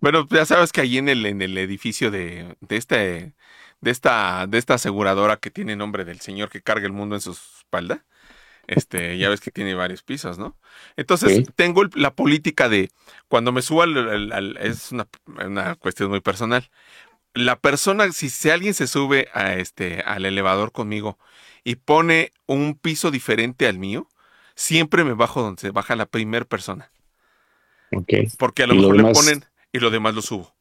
[0.00, 3.32] Bueno, ya sabes que ahí en el, en el edificio de, de, este,
[3.80, 7.22] de, esta, de esta aseguradora que tiene nombre del señor que carga el mundo en
[7.22, 8.04] su espalda,
[8.66, 10.58] este, ya ves que tiene varios pisos, ¿no?
[10.96, 12.90] Entonces, tengo la política de
[13.28, 15.08] cuando me subo al, es una,
[15.42, 16.68] una, cuestión muy personal.
[17.32, 21.18] La persona, si, si alguien se sube a este, al elevador conmigo
[21.64, 24.06] y pone un piso diferente al mío,
[24.56, 26.90] siempre me bajo donde se baja la primera persona.
[27.92, 28.26] Okay.
[28.36, 30.56] Porque a lo mejor le ponen y lo demás lo subo.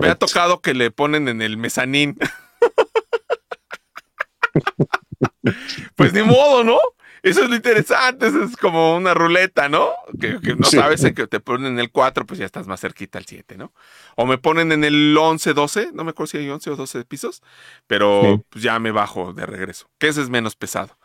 [0.00, 2.18] me ha tocado que le ponen en el mezanín.
[5.94, 6.78] pues ni modo, ¿no?
[7.22, 9.92] Eso es lo interesante, eso es como una ruleta, ¿no?
[10.20, 13.18] Que, no sabes en que te ponen en el 4, pues ya estás más cerquita
[13.18, 13.72] al 7, ¿no?
[14.16, 17.04] O me ponen en el 11, 12, no me acuerdo si hay 11 o 12
[17.04, 17.40] pisos,
[17.86, 20.98] pero pues ya me bajo de regreso, que ese es menos pesado.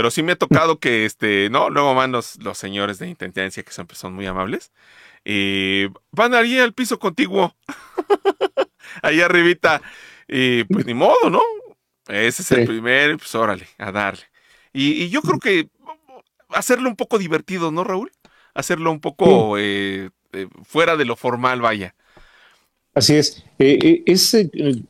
[0.00, 3.70] Pero sí me ha tocado que, este, no, luego van los, señores de intendencia que
[3.70, 4.72] siempre son muy amables
[5.26, 7.54] y van ahí al piso contiguo,
[9.02, 9.82] ahí arribita,
[10.26, 11.42] y pues ni modo, ¿no?
[12.08, 14.22] Ese es el primer, pues órale, a darle.
[14.72, 15.68] Y, yo creo que
[16.48, 18.10] hacerlo un poco divertido, ¿no, Raúl?
[18.54, 21.94] Hacerlo un poco eh, eh, fuera de lo formal, vaya.
[22.94, 23.44] Así es.
[23.58, 24.02] Eh,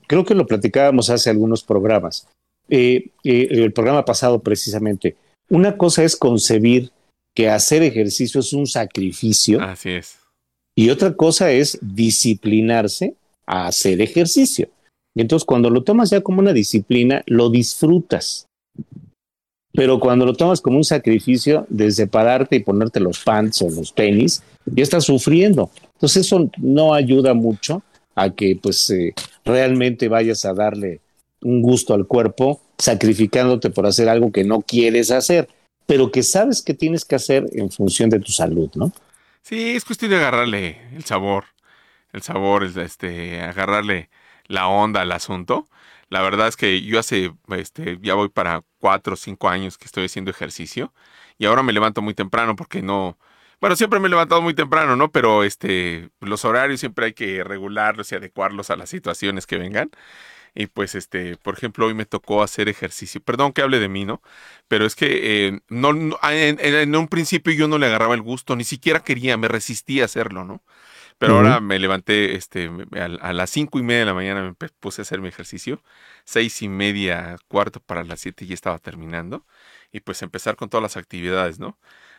[0.07, 2.29] creo que lo platicábamos hace algunos programas.
[2.71, 5.17] El programa pasado, precisamente.
[5.49, 6.91] Una cosa es concebir
[7.35, 9.61] que hacer ejercicio es un sacrificio.
[9.61, 10.19] Así es.
[10.77, 13.15] Y otra cosa es disciplinarse
[13.47, 14.69] a hacer ejercicio.
[15.15, 18.47] Y entonces cuando lo tomas ya como una disciplina, lo disfrutas.
[19.73, 23.95] Pero cuando lo tomas como un sacrificio de separarte y ponerte los pants o los
[23.95, 25.71] tenis, ya estás sufriendo.
[25.95, 27.83] Entonces eso no ayuda mucho
[28.15, 31.01] a que pues eh, realmente vayas a darle
[31.43, 35.49] un gusto al cuerpo sacrificándote por hacer algo que no quieres hacer,
[35.87, 38.93] pero que sabes que tienes que hacer en función de tu salud, ¿no?
[39.43, 41.45] Sí, es cuestión de agarrarle el sabor,
[42.13, 44.11] el sabor, este, agarrarle
[44.47, 45.67] la onda al asunto.
[46.09, 49.87] La verdad es que yo hace, este, ya voy para cuatro o cinco años que
[49.87, 50.93] estoy haciendo ejercicio
[51.39, 53.17] y ahora me levanto muy temprano porque no,
[53.61, 55.13] bueno, siempre me he levantado muy temprano, ¿no?
[55.13, 59.91] Pero este, los horarios siempre hay que regularlos y adecuarlos a las situaciones que vengan.
[60.55, 63.21] Y pues, este, por ejemplo, hoy me tocó hacer ejercicio.
[63.21, 64.23] Perdón que hable de mí, ¿no?
[64.69, 68.57] Pero es que eh, no, en, en, un principio yo no le agarraba el gusto,
[68.57, 70.63] ni siquiera quería, me resistía a hacerlo, ¿no?
[71.21, 75.03] Pero ahora me levanté este, a, las cinco y media de la mañana me puse
[75.03, 75.83] a hacer mi ejercicio.
[76.25, 79.45] Seis y media, cuarto para las siete ya estaba terminando.
[79.93, 81.77] Y pues empezar con todas las actividades, ¿no?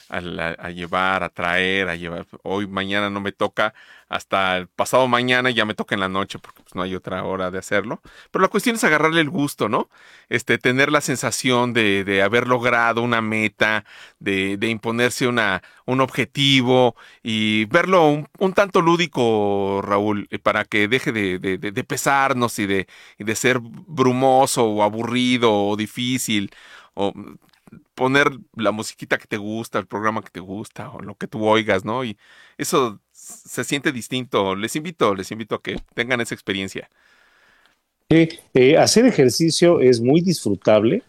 [0.09, 2.25] A, llevar, a traer, a llevar.
[2.43, 3.73] Hoy, mañana no me toca,
[4.09, 7.23] hasta el pasado mañana ya me toca en la noche porque pues, no hay otra
[7.23, 8.01] hora de hacerlo.
[8.29, 9.89] Pero la cuestión es agarrarle el gusto, ¿no?
[10.29, 13.85] Este, tener la sensación de, de haber logrado una meta,
[14.19, 20.87] de, de imponerse una, un objetivo y verlo un, tanto lúdico, Raúl, eh, para que
[20.87, 22.87] deje de, de, de pesarnos y de,
[23.17, 26.51] y de ser brumoso o aburrido o difícil
[26.93, 27.13] o
[28.01, 31.45] poner la musiquita que te gusta, el programa que te gusta o lo que tú
[31.45, 32.03] oigas, ¿no?
[32.03, 32.17] Y
[32.57, 34.55] eso se siente distinto.
[34.55, 36.89] Les invito, les invito a que tengan esa experiencia.
[38.09, 41.03] Eh, hacer ejercicio es muy disfrutable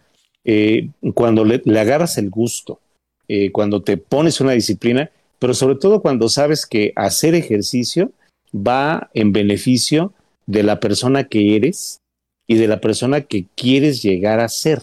[0.45, 2.79] eh, cuando le, agarras el gusto,
[3.27, 8.13] eh, cuando te pones una disciplina, pero sobre todo cuando sabes que hacer ejercicio
[8.55, 10.13] va en beneficio
[10.45, 12.03] de la persona que eres
[12.47, 14.83] y de la persona que quieres llegar a ser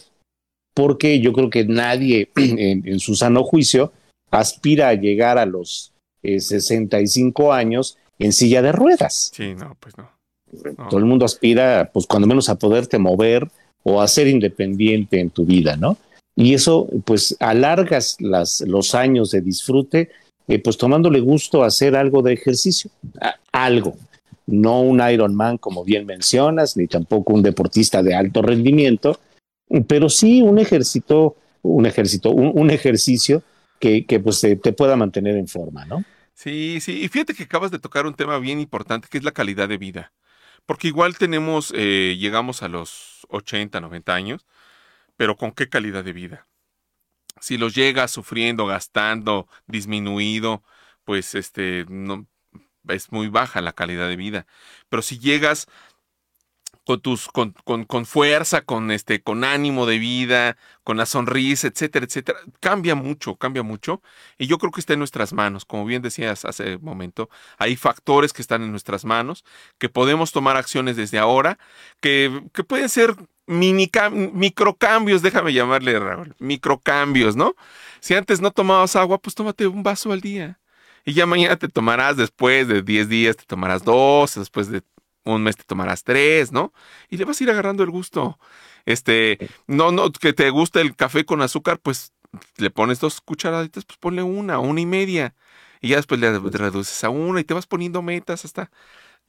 [0.79, 3.91] porque yo creo que nadie en, su sano juicio
[4.31, 5.91] aspira a llegar a los
[6.23, 9.29] 65 eh, años en silla de ruedas.
[9.35, 10.09] Sí, no, pues no.
[10.89, 13.49] Todo el mundo aspira, pues cuando menos a poderte mover
[13.83, 15.97] o a ser independiente en tu vida, ¿no?
[16.37, 20.09] Y eso, pues alargas las, los años de disfrute,
[20.47, 22.89] eh, pues tomándole gusto a hacer algo de ejercicio,
[23.51, 23.97] algo.
[24.47, 29.19] no un Ironman como bien mencionas, ni tampoco un deportista de alto rendimiento,
[29.87, 33.43] pero sí un ejército, un ejército, un, ejercicio
[33.79, 36.03] que, que pues te, pueda mantener en forma, ¿no?
[36.33, 39.31] Sí, sí, y fíjate que acabas de tocar un tema bien importante que es la
[39.31, 40.13] calidad de vida.
[40.65, 44.45] Porque igual tenemos, eh, llegamos a los 80, 90 años,
[45.17, 46.47] pero ¿con qué calidad de vida?
[47.41, 50.63] Si los llegas sufriendo, gastando, disminuido,
[51.03, 52.27] pues este, no,
[52.87, 54.45] es muy baja la calidad de vida.
[54.89, 55.67] Pero si llegas
[56.89, 57.53] con tus, con,
[57.85, 63.35] con, fuerza, con este, con ánimo de vida, con la sonrisa, etcétera, etcétera, cambia mucho,
[63.35, 64.01] cambia mucho.
[64.39, 67.75] Y yo creo que está en nuestras manos, como bien decías hace un momento, hay
[67.75, 69.45] factores que están en nuestras manos,
[69.77, 71.59] que podemos tomar acciones desde ahora,
[72.01, 77.53] que, que pueden ser microcambios, déjame llamarle Raúl, microcambios, ¿no?
[77.99, 80.59] Si antes no tomabas agua, pues tómate un vaso al día.
[81.05, 84.81] Y ya mañana te tomarás, después de 10 días, te tomarás dos, después de
[85.25, 86.73] un mes te tomarás tres, ¿no?
[87.09, 88.39] Y le vas a ir agarrando el gusto.
[88.85, 92.13] Este, no, no, que te guste el café con azúcar, pues
[92.57, 95.35] le pones dos cucharaditas, pues ponle una, una y media.
[95.81, 98.69] Y ya después le reduces a una y te vas poniendo metas hasta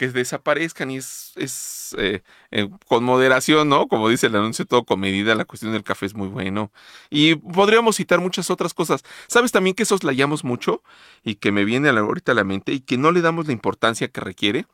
[0.00, 3.87] que desaparezcan y es, es eh, eh, con moderación, ¿no?
[3.87, 6.72] Como dice el anuncio, todo con medida, la cuestión del café es muy bueno.
[7.11, 9.03] Y podríamos citar muchas otras cosas.
[9.29, 10.83] ¿Sabes también que soslayamos mucho
[11.22, 14.09] y que me viene ahorita a la mente y que no le damos la importancia
[14.09, 14.66] que requiere?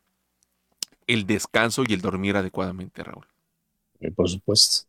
[1.07, 3.27] El descanso y el dormir adecuadamente, Raúl.
[4.01, 4.87] Eh, por supuesto.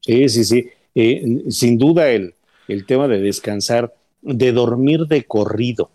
[0.00, 0.70] Sí, sí, sí.
[1.50, 2.34] sin duda el,
[2.68, 5.90] el tema de descansar, de dormir de corrido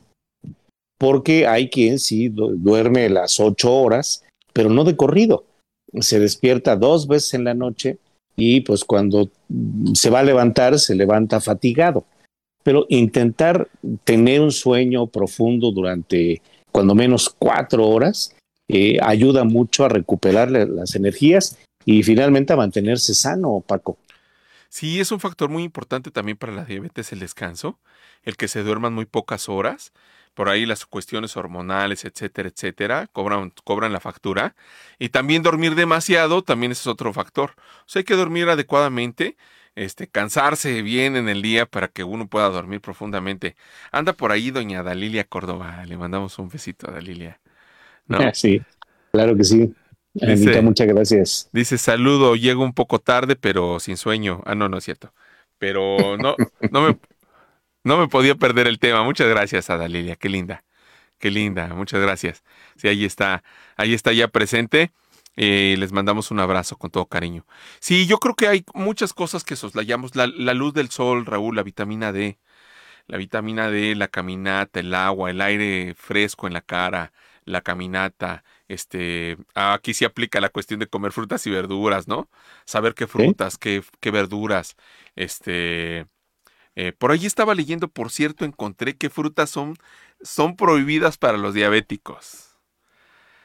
[1.04, 4.23] porque hay quien sí duerme las ocho horas,
[4.54, 5.43] pero no de corrido.
[5.99, 7.97] Se despierta dos veces en la noche
[8.38, 9.30] y pues cuando
[9.95, 12.06] se va a levantar se levanta fatigado.
[12.63, 13.67] Pero intentar
[14.06, 18.34] tener un sueño profundo durante cuando menos cuatro horas
[19.02, 23.97] ayuda mucho a recuperar las energías y finalmente a mantenerse sano, Paco.
[24.69, 27.80] Sí, es un factor muy importante también para la diabetes el descanso,
[28.23, 29.91] el que se duerman muy pocas horas
[30.34, 34.56] por ahí las cuestiones hormonales, etcétera, etcétera, cobran, cobran la factura.
[34.99, 37.54] Y también dormir demasiado, también es otro factor.
[37.82, 39.38] O sea, hay que dormir adecuadamente,
[39.76, 43.56] este, cansarse bien en el día para que uno pueda dormir profundamente.
[43.91, 47.39] Anda por ahí doña Dalilia Córdoba, le mandamos un besito a Dalilia.
[48.08, 48.20] ¿No?
[48.34, 48.62] Sí,
[49.12, 49.74] claro que sí.
[50.13, 51.50] Dice, muchas gracias.
[51.52, 54.42] Dice, saludo, llego un poco tarde, pero sin sueño.
[54.46, 55.13] Ah, no, no es cierto.
[55.58, 56.36] Pero no,
[56.72, 57.00] no me,
[57.84, 59.04] no me podía perder el tema.
[59.04, 60.16] Muchas gracias, Adalilia.
[60.16, 60.63] Qué linda.
[61.18, 61.68] Qué linda.
[61.70, 62.44] Muchas gracias.
[62.76, 63.44] Sí, ahí está.
[63.76, 64.92] Ahí está ya presente.
[65.36, 67.48] Eh, les mandamos un abrazo con todo cariño.
[67.80, 70.16] Sí, yo creo que hay muchas cosas que soslayamos.
[70.16, 72.38] La, la luz del sol, Raúl, la vitamina D.
[73.08, 77.12] La vitamina D, la caminata, el agua, el aire fresco en la cara,
[77.45, 82.29] la caminata, este, aquí se aplica la cuestión de comer frutas y verduras, ¿no?
[82.65, 84.75] Saber qué frutas, qué, qué, verduras,
[85.15, 86.08] este,
[86.75, 89.75] eh, por ahí estaba leyendo, por cierto, encontré que frutas son,
[90.21, 92.58] son prohibidas para los diabéticos.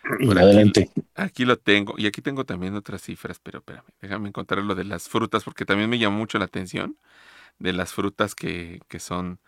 [0.31, 0.91] Adelante.
[1.15, 1.95] Aquí, lo tengo.
[1.99, 5.65] Y aquí tengo también otras cifras, pero espérame, déjame encontrar lo de las frutas, porque
[5.65, 6.97] también me llamó mucho la atención
[7.59, 9.41] de las frutas que, que son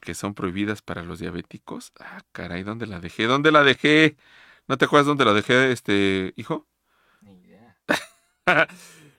[0.00, 1.92] que son prohibidas para los diabéticos.
[2.00, 3.24] Ah, caray, ¿dónde la dejé?
[3.24, 4.16] ¿Dónde la dejé?
[4.66, 6.66] ¿No te acuerdas dónde la dejé, este hijo?
[7.20, 7.76] Ni idea.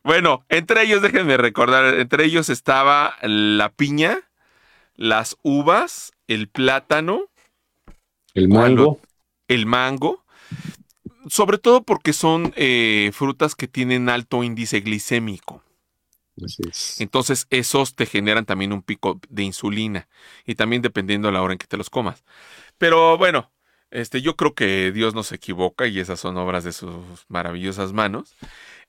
[0.03, 4.19] Bueno, entre ellos, déjenme recordar, entre ellos estaba la piña,
[4.95, 7.29] las uvas, el plátano,
[8.33, 8.99] el mango,
[9.47, 10.25] el mango,
[11.27, 15.63] sobre todo porque son eh, frutas que tienen alto índice glicémico.
[16.99, 20.07] Entonces, esos te generan también un pico de insulina
[20.45, 22.23] y también dependiendo de la hora en que te los comas.
[22.77, 23.51] Pero bueno,
[23.91, 26.95] este, yo creo que Dios no se equivoca y esas son obras de sus
[27.27, 28.35] maravillosas manos.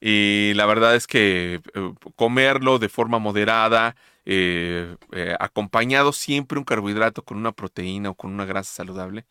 [0.01, 6.65] Y la verdad es que eh, comerlo de forma moderada, eh, eh, acompañado siempre un
[6.65, 9.27] carbohidrato con una proteína o con una grasa saludable.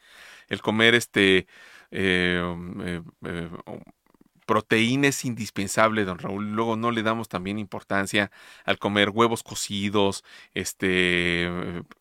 [0.50, 1.48] El comer este
[4.52, 6.52] proteína es indispensable, don Raúl.
[6.52, 8.32] Luego no le damos también importancia
[8.66, 11.49] al comer huevos cocidos, este,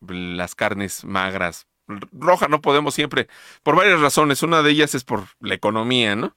[0.05, 1.67] las carnes magras.
[2.11, 3.29] Roja no podemos siempre,
[3.63, 4.43] por varias razones.
[4.43, 6.35] Una de ellas es por la economía, ¿no?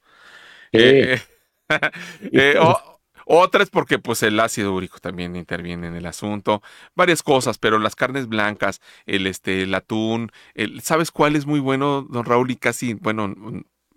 [0.71, 1.21] Eh,
[3.25, 6.61] otra es porque pues el ácido úrico también interviene en el asunto,
[6.95, 11.59] varias cosas, pero las carnes blancas, el este, el atún, el, ¿sabes cuál es muy
[11.59, 12.51] bueno, don Raúl?
[12.51, 13.35] Y casi, bueno,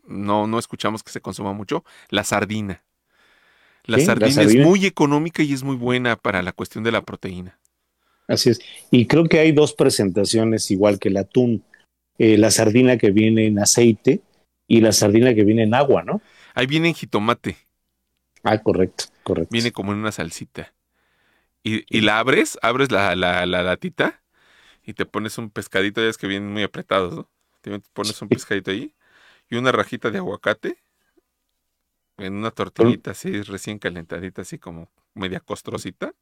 [0.09, 2.83] no, no escuchamos que se consuma mucho, la sardina.
[3.85, 7.59] La, sardina, es muy económica y es muy buena para la cuestión de la proteína.
[8.27, 8.61] Así es.
[8.91, 11.65] Y creo que hay dos presentaciones igual que el atún.
[12.19, 14.21] Eh, la sardina que viene en aceite
[14.67, 16.21] y la sardina que viene en agua, ¿no?
[16.55, 17.57] Ahí viene en jitomate.
[18.43, 19.51] Ah, correcto, correcto.
[19.53, 20.75] Viene como en una salsita.
[21.63, 24.23] Y, y la abres, abres la, la, la latita
[24.85, 27.31] y te pones un pescadito, ya es que vienen muy apretados, ¿no?
[27.63, 28.95] Te pones un pescadito ahí
[29.51, 30.79] y una rajita de aguacate
[32.19, 36.13] en una tortillita así recién calentadita, así como media costrosita.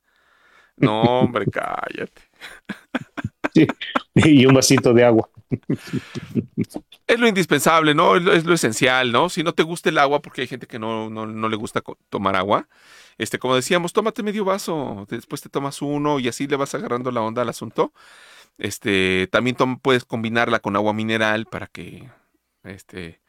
[0.76, 2.22] No, hombre, cállate.
[3.54, 3.66] Sí,
[4.14, 5.28] y un vasito de agua.
[7.06, 8.16] Es lo indispensable, ¿no?
[8.16, 9.28] Es lo, esencial, ¿no?
[9.30, 11.82] Si no te gusta el agua, porque hay gente que no, no, no, le gusta
[12.10, 12.68] tomar agua,
[13.16, 17.10] este, como decíamos, tómate medio vaso, después te tomas uno y así le vas agarrando
[17.10, 17.92] la onda al asunto.
[18.58, 22.10] Este, también puedes combinarla con agua mineral para que,
[22.66, 23.20] este,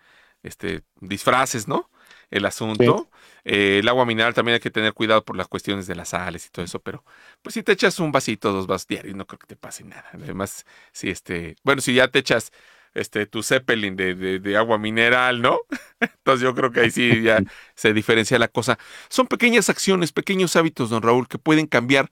[0.43, 1.89] este, disfraces, ¿no?
[2.29, 3.09] El asunto.
[3.45, 6.45] Eh, el agua mineral también hay que tener cuidado por las cuestiones de las sales
[6.45, 7.03] y todo eso, pero
[7.41, 10.05] pues si te echas un vasito, dos vasos diarios, no creo que te pase nada.
[10.13, 12.51] Además, si este, bueno, si ya te echas
[12.93, 15.59] este tu Zeppelin de, de, agua mineral, ¿no?
[15.99, 17.41] Entonces yo creo que ahí sí ya
[17.75, 18.77] se diferencia la cosa.
[19.07, 22.09] Son pequeñas acciones, pequeños hábitos, don Raúl, que pueden cambiar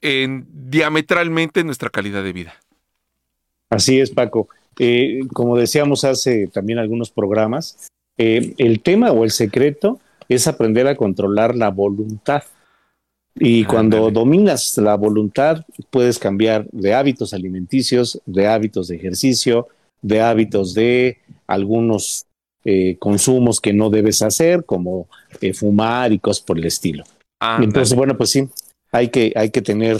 [0.00, 2.54] en, diametralmente nuestra calidad de vida.
[3.68, 4.48] Así es, Paco.
[4.82, 10.86] Eh, como decíamos hace también algunos programas, eh, el tema o el secreto es aprender
[10.86, 12.44] a controlar la voluntad.
[13.34, 19.68] Y cuando dominas la voluntad, puedes cambiar de hábitos alimenticios, de hábitos de ejercicio,
[20.00, 22.24] de hábitos de algunos
[22.64, 25.08] eh, consumos que no debes hacer, como
[25.52, 27.04] fumar y cosas por el estilo.
[27.60, 28.48] Entonces, bueno, pues sí,
[28.92, 29.98] hay que, hay que tener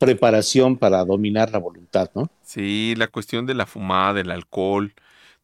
[0.00, 2.30] preparación para dominar la voluntad, ¿no?
[2.42, 4.94] Sí, la cuestión de la fumada, del alcohol,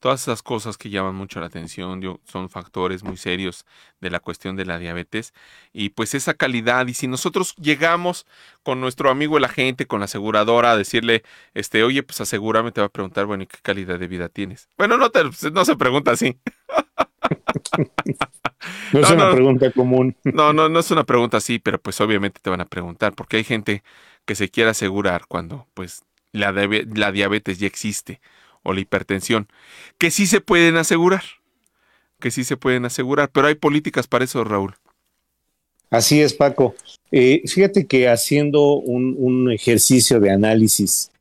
[0.01, 3.67] todas esas cosas que llaman mucho la atención son factores muy serios
[4.01, 5.35] de la cuestión de la diabetes.
[5.75, 8.27] Y pues esa calidad y si nosotros llegamos
[8.63, 12.81] con nuestro amigo la gente con la aseguradora a decirle este oye pues asegúrame te
[12.81, 15.77] va a preguntar bueno y qué calidad de vida tienes bueno no te, no se
[15.77, 16.39] pregunta así.
[18.93, 20.17] No, es una pregunta común.
[20.25, 23.37] No, no, no es una pregunta así, pero pues obviamente te van a preguntar, porque
[23.37, 23.83] hay gente
[24.27, 26.03] que se quiere asegurar cuando pues
[26.33, 28.21] la, la diabetes ya existe
[28.63, 29.49] o la hipertensión,
[29.97, 31.23] que sí se pueden asegurar,
[32.21, 34.75] que sí se pueden asegurar, pero hay políticas para eso, Raúl.
[35.91, 36.75] Así es, Paco.
[37.13, 41.13] Eh, fíjate que haciendo un, ejercicio de análisis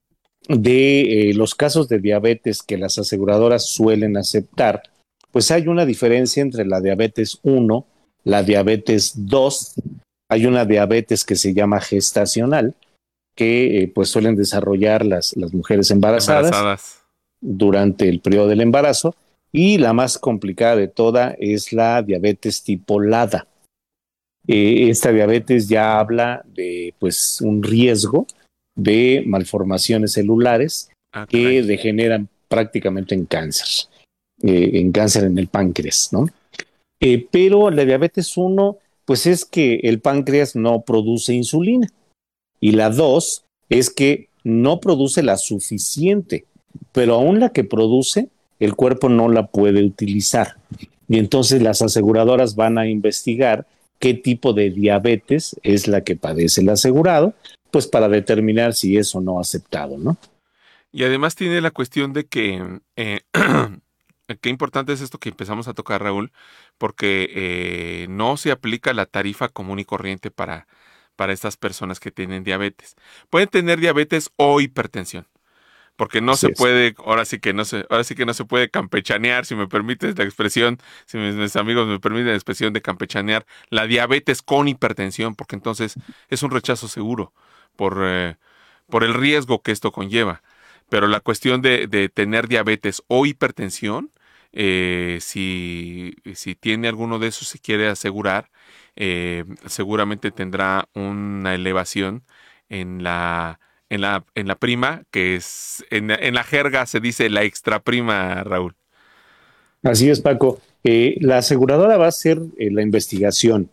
[0.50, 4.82] de eh, los casos de diabetes que las aseguradoras suelen aceptar,
[5.32, 7.86] pues hay una diferencia entre la diabetes 1,
[8.24, 9.76] la diabetes 2,
[10.30, 12.76] hay una diabetes que se llama gestacional,
[13.36, 17.04] que eh, pues suelen desarrollar las, las mujeres embarazadas,
[17.42, 19.16] durante el periodo del embarazo,
[19.52, 23.48] y la más complicada de toda es la diabetes tipo LADA.
[24.48, 28.28] Eh, esta diabetes ya habla de pues un riesgo
[28.76, 33.68] de malformaciones celulares ah, que degeneran prácticamente en cáncer.
[34.44, 36.28] Eh, en cáncer en el páncreas, ¿no?
[37.00, 41.88] Eh, pero la diabetes 1, pues es que el páncreas no produce insulina.
[42.60, 46.46] Y la 2 es que no produce la suficiente,
[46.92, 48.30] pero aún la que produce,
[48.60, 50.56] el cuerpo no la puede utilizar.
[51.08, 53.68] Y entonces las aseguradoras van a investigar
[54.00, 57.34] qué tipo de diabetes es la que padece el asegurado,
[57.72, 60.18] pues para determinar si es o no aceptado, ¿no?
[60.92, 63.20] Y además tiene la cuestión de que eh,
[64.42, 66.32] Qué importante es esto que empezamos a tocar, Raúl,
[66.80, 70.68] porque eh, no se aplica la tarifa común y corriente para,
[71.16, 72.96] para estas personas que tienen diabetes.
[73.30, 75.28] Pueden tener diabetes o hipertensión,
[75.96, 78.70] porque no se puede, ahora sí que no se, ahora sí que no se puede
[78.70, 83.46] campechanear, si me permites la expresión, si mis, amigos me permiten la expresión de campechanear,
[83.70, 85.96] la diabetes con hipertensión, porque entonces
[86.30, 87.34] es un rechazo seguro
[87.76, 88.38] por, eh,
[88.90, 90.42] por el riesgo que esto conlleva.
[90.90, 94.12] Pero la cuestión de, de tener diabetes o hipertensión
[94.58, 98.50] eh, si, si, tiene alguno de esos, se quiere asegurar,
[98.96, 102.24] eh, seguramente tendrá una elevación
[102.70, 107.44] en la, en la, en la prima, que es, en, la jerga se dice la
[107.44, 108.76] extra prima, Raúl.
[109.84, 110.60] Así es, Paco.
[110.84, 113.70] Eh, la aseguradora va a hacer la investigación.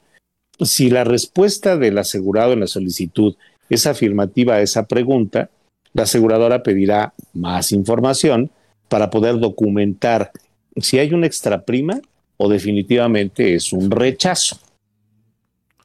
[0.60, 3.36] Si la respuesta del asegurado en la solicitud
[3.70, 5.50] es afirmativa a esa pregunta,
[5.94, 8.50] la aseguradora pedirá más información
[8.88, 10.32] para poder documentar
[10.76, 12.00] si hay una extra prima
[12.36, 14.58] o definitivamente es un rechazo.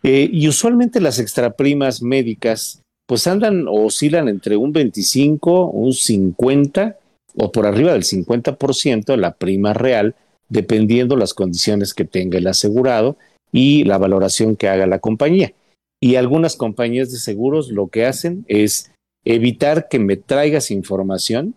[0.03, 6.97] Eh, y usualmente las extraprimas médicas pues andan o oscilan entre un 25, un 50
[7.35, 10.15] o por arriba del 50% la prima real,
[10.49, 13.17] dependiendo las condiciones que tenga el asegurado
[13.51, 15.53] y la valoración que haga la compañía.
[16.01, 18.91] Y algunas compañías de seguros lo que hacen es
[19.25, 21.55] evitar que me traigas información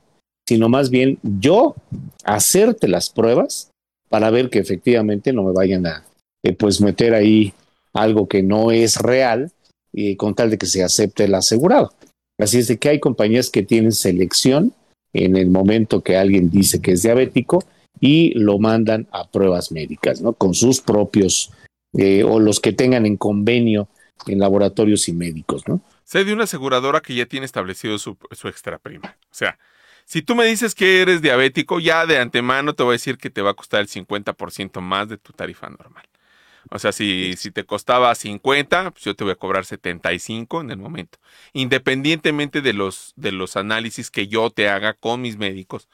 [0.50, 1.76] sino más bien yo
[2.24, 3.70] hacerte las pruebas
[4.08, 6.04] para ver que efectivamente no me vayan a
[6.42, 7.54] eh, pues meter ahí
[7.92, 9.52] algo que no es real
[9.92, 11.92] y con tal de que se acepte el asegurado.
[12.38, 14.72] Así es de que hay compañías que tienen selección
[15.12, 17.64] en el momento que alguien dice que es diabético
[18.00, 20.32] y lo mandan a pruebas médicas, ¿no?
[20.32, 21.50] Con sus propios
[21.92, 23.88] eh, o los que tengan en convenio
[24.26, 25.80] en laboratorios y médicos, ¿no?
[26.04, 29.16] Sé de una aseguradora que ya tiene establecido su, su extra prima.
[29.30, 29.58] O sea,
[30.04, 33.30] si tú me dices que eres diabético, ya de antemano te voy a decir que
[33.30, 36.04] te va a costar el 50% más de tu tarifa normal.
[36.70, 40.70] O sea, si, si te costaba 50, pues yo te voy a cobrar 75 en
[40.70, 41.18] el momento.
[41.52, 45.88] Independientemente de los, de los análisis que yo te haga con mis médicos,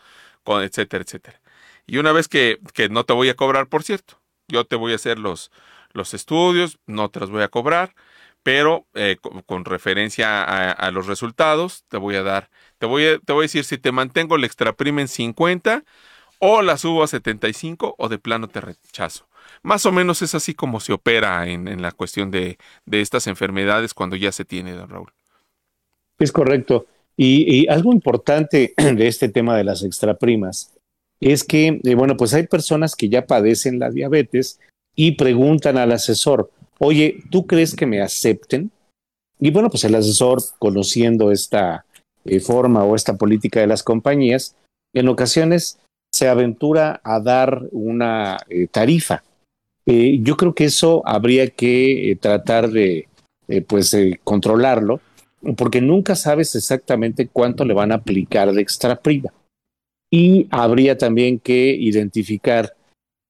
[0.44, 1.40] con etcétera, etcétera.
[1.86, 4.92] Y una vez que, que no te voy a cobrar, por cierto, yo te voy
[4.92, 5.50] a hacer los,
[5.92, 7.94] los estudios, no te los voy a cobrar,
[8.42, 9.16] pero eh,
[9.46, 12.48] con, referencia a, los resultados, te voy a dar,
[12.78, 15.82] te voy a, te voy a decir si te mantengo el extra prima en 50
[16.38, 19.26] o la subo a 75 o de plano te rechazo.
[19.62, 22.58] Más o menos es así como se opera en, la cuestión de,
[22.90, 25.12] estas enfermedades cuando ya se tiene, don Raúl.
[26.18, 26.86] Es correcto.
[27.16, 30.72] Y, algo importante de este tema de las extraprimas
[31.20, 34.60] es que, eh, bueno, pues hay personas que ya padecen la diabetes
[34.94, 38.70] y preguntan al asesor, oye, ¿tú crees que me acepten?
[39.38, 41.84] Y bueno, pues el asesor, conociendo esta
[42.24, 44.56] eh, forma o esta política de las compañías,
[44.94, 45.78] en ocasiones
[46.10, 49.22] se aventura a dar una eh, tarifa
[49.86, 53.08] eh, yo creo que eso habría que eh, tratar de,
[53.68, 55.00] pues, controlarlo,
[55.56, 59.32] porque nunca sabes exactamente cuánto le van a aplicar de extra prima.
[60.10, 62.74] Y habría también que identificar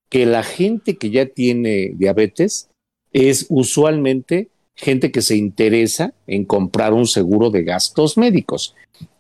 [0.09, 2.71] que la gente que ya tiene diabetes
[3.13, 8.75] es usualmente gente que se interesa en comprar un seguro de gastos médicos.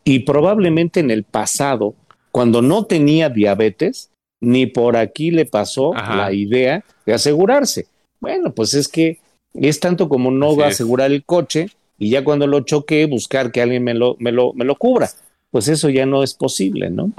[0.04, 1.94] Y probablemente en el pasado,
[2.30, 4.10] cuando no tenía diabetes,
[4.40, 7.86] ni por aquí le pasó la idea de asegurarse.
[8.20, 9.20] Bueno, pues es que
[9.54, 13.50] es tanto como no va a asegurar el coche y ya cuando lo choque buscar
[13.50, 15.08] que alguien me lo, me lo, me lo cubra.
[15.50, 17.12] Pues eso ya no es posible, ¿no?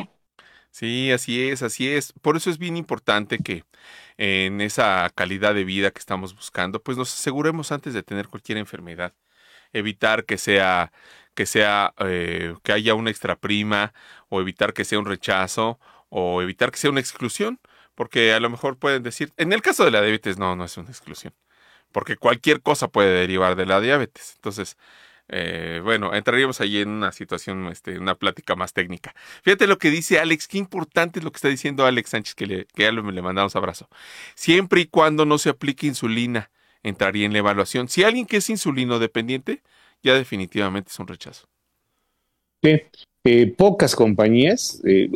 [0.69, 2.13] Sí, así es, así es.
[2.21, 3.63] Por eso es bien importante que
[4.17, 8.57] en esa calidad de vida que estamos buscando, pues nos aseguremos antes de tener cualquier
[8.59, 9.13] enfermedad.
[9.73, 10.91] Evitar que sea,
[11.33, 13.93] que sea, eh, que haya una extra prima
[14.29, 17.59] o evitar que sea un rechazo o evitar que sea una exclusión,
[17.95, 20.77] porque a lo mejor pueden decir, en el caso de la diabetes no, no es
[20.77, 21.33] una exclusión,
[21.91, 24.33] porque cualquier cosa puede derivar de la diabetes.
[24.35, 24.77] Entonces,
[25.29, 29.13] eh, bueno, entraríamos ahí en una situación, este, una plática más técnica.
[29.43, 32.45] Fíjate lo que dice Alex, qué importante es lo que está diciendo Alex Sánchez, que,
[32.45, 33.89] le, que ya le mandamos abrazo.
[34.35, 36.49] Siempre y cuando no se aplique insulina,
[36.83, 37.89] entraría en la evaluación.
[37.89, 39.61] Si alguien que es insulino dependiente,
[40.01, 41.47] ya definitivamente es un rechazo.
[42.63, 42.81] Sí,
[43.25, 45.09] eh, pocas compañías, eh,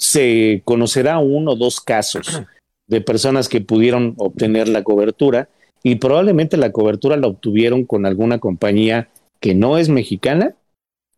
[0.00, 2.42] se conocerá uno o dos casos
[2.86, 5.50] de personas que pudieron obtener la cobertura
[5.82, 10.54] y probablemente la cobertura la obtuvieron con alguna compañía que no es mexicana,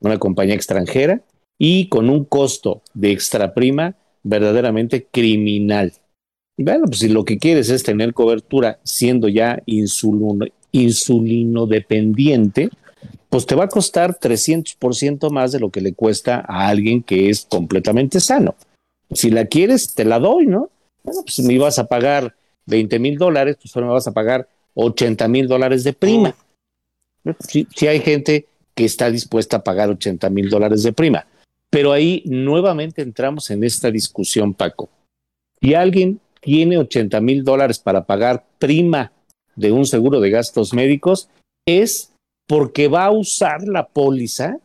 [0.01, 1.23] una compañía extranjera
[1.59, 5.93] y con un costo de extra prima verdaderamente criminal.
[6.59, 12.69] Bueno, pues si lo que quieres es tener cobertura siendo ya insulino, insulino dependiente,
[13.29, 17.31] pues te va a costar 300% más de lo que le cuesta a alguien que
[17.31, 18.57] es completamente sano.
[19.15, 20.71] Si la quieres, te la doy, ¿no?
[21.03, 22.35] Bueno, pues me ibas a pagar
[22.67, 26.35] 20 mil dólares, pues ahora me vas a pagar 80 mil dólares de prima.
[27.49, 31.27] Si, hay gente que está dispuesta a pagar 80 mil dólares de prima.
[31.71, 34.89] Pero ahí nuevamente entramos en esta discusión, Paco.
[35.61, 39.13] Si alguien tiene 80 mil dólares para pagar prima
[39.55, 41.29] de un seguro de gastos médicos,
[41.67, 42.13] es
[42.49, 44.59] porque va a usar la póliza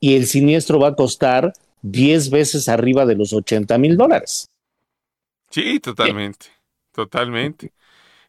[0.00, 1.52] y el siniestro va a costar
[1.84, 4.50] 10 veces arriba de los 80 mil dólares.
[5.50, 6.46] Sí, totalmente,
[6.92, 7.72] totalmente.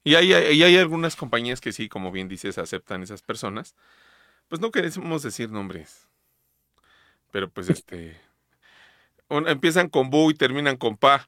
[0.04, 3.74] Y hay, hay algunas compañías que sí, como bien dices, aceptan esas personas.
[4.50, 6.10] Pues no queremos decir nombres.
[7.32, 8.18] Pero pues este...
[9.30, 11.28] empiezan con Bu y terminan con Pa.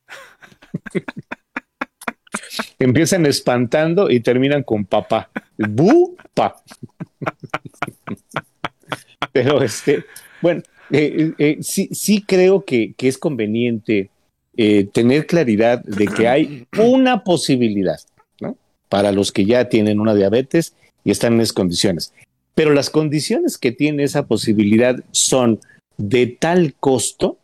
[2.80, 5.30] Empiezan espantando y terminan con papá.
[5.57, 6.61] Bu, pa.
[9.32, 10.05] Pero este,
[10.41, 10.61] bueno,
[10.91, 14.09] eh, eh, sí, sí creo que, es conveniente
[14.55, 17.99] eh, tener claridad de que hay una posibilidad
[18.39, 18.57] ¿no?
[18.89, 20.73] para los que ya tienen una diabetes
[21.03, 22.13] y están en esas condiciones.
[22.55, 25.59] Pero las condiciones que tiene esa posibilidad son
[25.97, 27.38] de tal costo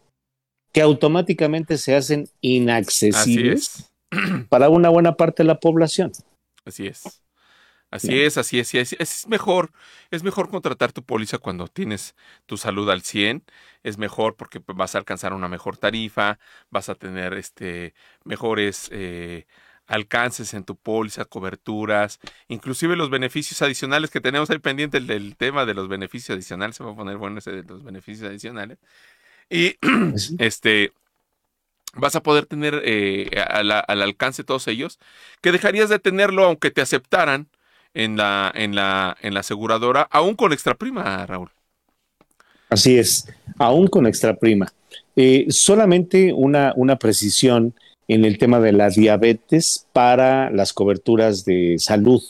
[0.72, 3.92] que automáticamente se hacen inaccesibles
[4.50, 6.12] para una buena parte de la población.
[6.66, 7.23] Así es.
[7.94, 9.72] Así es, así es, es, es mejor,
[10.10, 12.16] es mejor contratar tu póliza cuando tienes
[12.48, 13.44] tu salud al 100,
[13.84, 16.40] es mejor porque pues, vas a alcanzar una mejor tarifa,
[16.72, 19.46] vas a tener este mejores eh,
[19.86, 25.36] alcances en tu póliza, coberturas, inclusive los beneficios adicionales que tenemos ahí pendiente el del
[25.36, 28.80] tema de los beneficios adicionales, se va a poner bueno ese de los beneficios adicionales.
[29.52, 29.78] Y
[30.40, 30.94] este
[31.96, 34.98] vas a poder tener eh, al, al alcance todos ellos,
[35.42, 37.50] que dejarías de tenerlo aunque te aceptaran
[37.94, 41.50] en la, en la, en la aseguradora, aún con extra prima, Raúl.
[42.70, 43.28] Así es,
[43.58, 44.72] aún con extra prima.
[45.16, 47.76] Eh, solamente una, una precisión
[48.08, 52.22] en el tema de la diabetes para las coberturas de salud.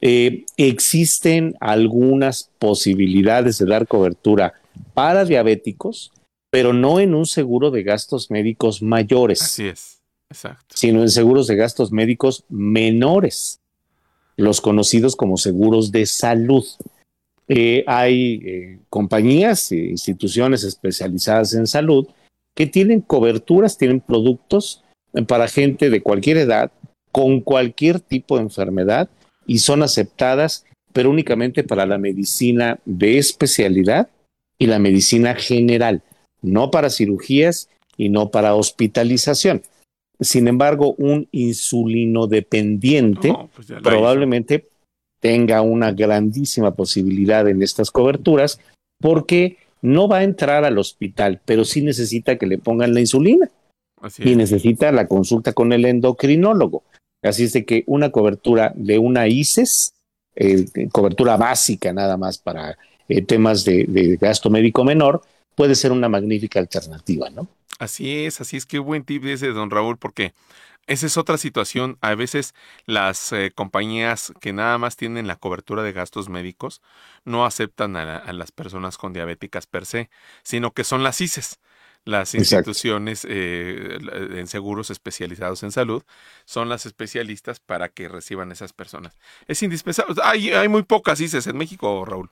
[0.00, 4.54] Eh, existen algunas posibilidades de dar cobertura
[4.94, 6.10] para diabéticos,
[6.50, 9.42] pero no en un seguro de gastos médicos mayores.
[9.42, 10.74] Así es, exacto.
[10.76, 13.59] Sino en seguros de gastos médicos menores
[14.40, 16.64] los conocidos como seguros de salud.
[17.48, 22.06] Eh, hay eh, compañías e instituciones especializadas en salud
[22.54, 24.82] que tienen coberturas, tienen productos
[25.26, 26.70] para gente de cualquier edad,
[27.12, 29.08] con cualquier tipo de enfermedad
[29.46, 34.08] y son aceptadas, pero únicamente para la medicina de especialidad
[34.58, 36.02] y la medicina general,
[36.42, 39.62] no para cirugías y no para hospitalización.
[40.20, 44.68] Sin embargo, un insulino dependiente pues probablemente
[45.20, 48.60] tenga una grandísima posibilidad en estas coberturas
[49.00, 53.48] porque no va a entrar al hospital, pero sí necesita que le pongan la insulina.
[54.18, 56.82] Y necesita la consulta con el endocrinólogo.
[57.22, 59.92] Así es de que una cobertura de una ICES,
[60.36, 65.20] eh, cobertura básica nada más para eh, temas de, de gasto médico menor,
[65.54, 67.48] puede ser una magnífica alternativa, ¿no?
[67.78, 70.34] Así es, así es, qué buen tip ese, don Raúl, porque
[70.86, 71.98] esa es otra situación.
[72.00, 76.82] A veces las eh, compañías que nada más tienen la cobertura de gastos médicos
[77.24, 80.10] no aceptan a, las personas con diabéticas per se,
[80.42, 81.58] sino que son las ICES.
[82.04, 83.98] Las instituciones eh,
[84.34, 86.02] en seguros especializados en salud
[86.44, 89.14] son las especialistas para que reciban esas personas.
[89.46, 90.14] Es indispensable.
[90.24, 92.30] Hay, hay muy pocas ICES en México, Raúl.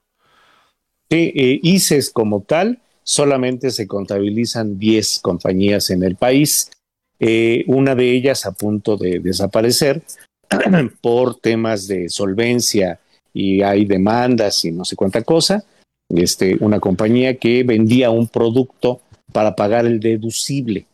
[1.10, 6.70] Sí, eh, ICES como tal solamente se contabilizan 10 compañías en el país,
[7.18, 10.02] eh, una de ellas a punto de desaparecer
[11.00, 13.00] por temas de solvencia
[13.32, 15.64] y hay demandas y no sé cuánta cosa.
[16.11, 19.00] Este, una compañía que vendía un producto
[19.32, 20.84] para pagar el deducible,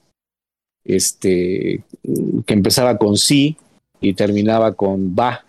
[0.85, 1.83] este,
[2.47, 3.57] que empezaba con sí
[4.01, 5.45] y terminaba con va,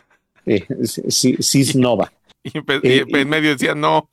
[0.44, 2.12] eh, Cisnova.
[2.42, 4.08] Y, eh, en medio decía no.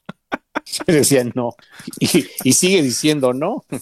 [0.88, 1.55] decían no.
[1.99, 3.63] Y, sigue diciendo no.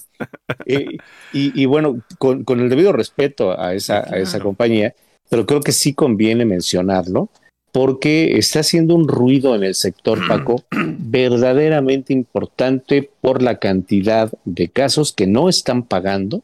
[0.68, 0.98] Eh,
[1.34, 4.96] y, bueno, con, el debido respeto a esa, a esa compañía,
[5.30, 7.30] pero creo que sí conviene mencionarlo,
[7.76, 14.70] porque está haciendo un ruido en el sector, Paco, verdaderamente importante por la cantidad de
[14.70, 16.42] casos que no están pagando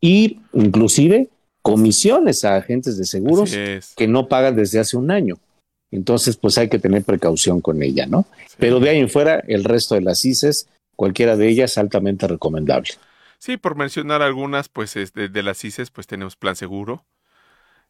[0.00, 1.28] y inclusive
[1.60, 3.54] comisiones a agentes de seguros
[3.94, 5.38] que no pagan desde hace un año.
[5.90, 8.26] Entonces, pues hay que tener precaución con ella, ¿no?
[8.58, 12.90] Pero de ahí en fuera, el resto de las ICES, cualquiera de ellas, altamente recomendable.
[13.38, 17.04] Sí, por mencionar algunas, pues de, de las ICES, pues tenemos Plan Seguro.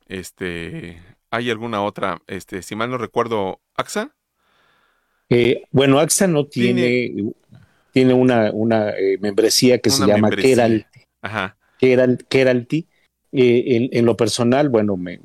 [0.07, 2.21] Este, ¿hay alguna otra?
[2.27, 4.15] Este, si mal no recuerdo, AXA.
[5.29, 7.33] Eh, bueno, AXA no tiene,
[7.93, 10.87] tiene, una, una eh, membresía que se llama Keralty.
[11.23, 11.57] Ajá.
[13.33, 15.21] Eh, en, lo personal, bueno, me,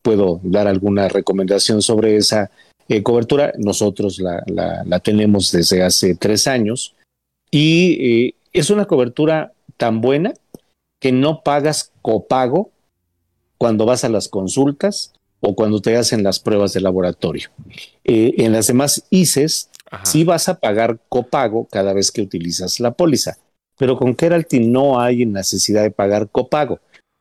[0.00, 2.50] puedo dar alguna recomendación sobre esa
[2.88, 3.52] eh, cobertura.
[3.58, 6.94] Nosotros la, la, tenemos desde hace tres años
[7.50, 10.32] y eh, es una cobertura tan buena
[11.00, 12.70] que no pagas copago
[13.58, 17.50] cuando vas a las consultas o cuando te hacen las pruebas de laboratorio.
[18.04, 19.70] en las demás ICES
[20.04, 23.38] sí vas a pagar copago cada vez que utilizas la póliza,
[23.78, 26.80] pero con Keralty no hay necesidad de pagar copago.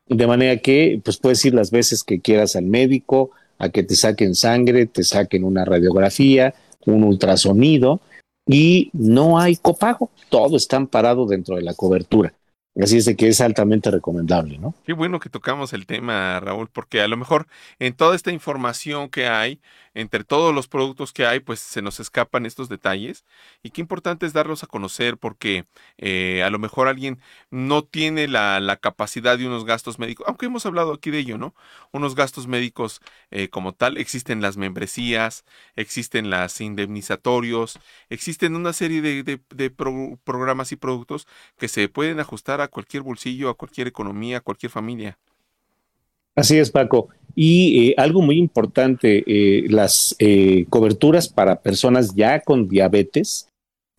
[0.10, 3.96] De manera que pues puedes ir las veces que quieras al médico, a que te
[3.96, 6.54] saquen sangre, te saquen una radiografía,
[6.86, 8.02] un ultrasonido
[8.48, 12.34] y no hay copago, todo está amparado dentro de la cobertura.
[12.82, 14.74] Así es de que es altamente recomendable, ¿no?
[14.86, 17.48] Qué bueno que tocamos el tema, Raúl, porque a lo mejor
[17.80, 19.60] en toda esta información que hay,
[19.94, 23.26] entre todos los productos que hay, pues se nos escapan estos detalles
[23.64, 25.66] y qué importante es darlos a conocer porque
[25.98, 27.20] eh, a lo mejor alguien
[27.50, 31.54] no tiene la, capacidad de unos gastos médicos, aunque hemos hablado aquí de ello, ¿no?
[31.92, 35.44] Unos gastos médicos eh, como tal, existen las membresías,
[35.76, 37.78] existen las indemnizatorios,
[38.10, 39.70] existen una serie de,
[40.24, 41.28] programas y productos
[41.58, 45.18] que se pueden ajustar a cualquier bolsillo, a cualquier economía, a cualquier familia.
[46.36, 47.10] Así es, Paco.
[47.36, 53.48] Y eh, algo muy importante, eh, las eh, coberturas para personas ya con diabetes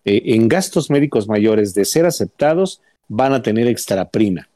[0.03, 4.49] en gastos médicos mayores de ser aceptados van a tener extra prima.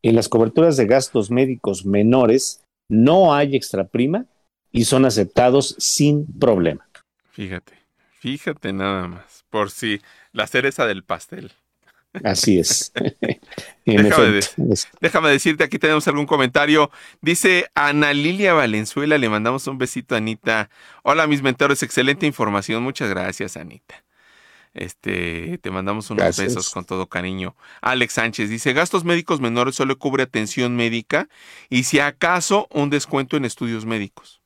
[0.00, 4.26] En las coberturas de gastos médicos menores no hay extra prima
[4.70, 6.88] y son aceptados sin problema.
[7.32, 7.72] Fíjate,
[8.20, 10.00] fíjate nada más, por si
[10.32, 11.50] la cereza del pastel.
[12.24, 12.92] Así es.
[15.00, 16.90] déjame, decirte, aquí tenemos algún comentario.
[17.20, 20.70] Dice Ana Lilia Valenzuela, le mandamos un besito a Anita.
[21.02, 22.82] Hola, mis mentores, excelente información.
[22.82, 24.04] Muchas gracias, Anita.
[24.74, 27.56] Este, te mandamos unos besos con todo cariño.
[27.80, 31.28] Alex Sánchez dice, gastos médicos menores solo cubre atención médica
[31.70, 34.42] y si acaso un descuento en estudios médicos.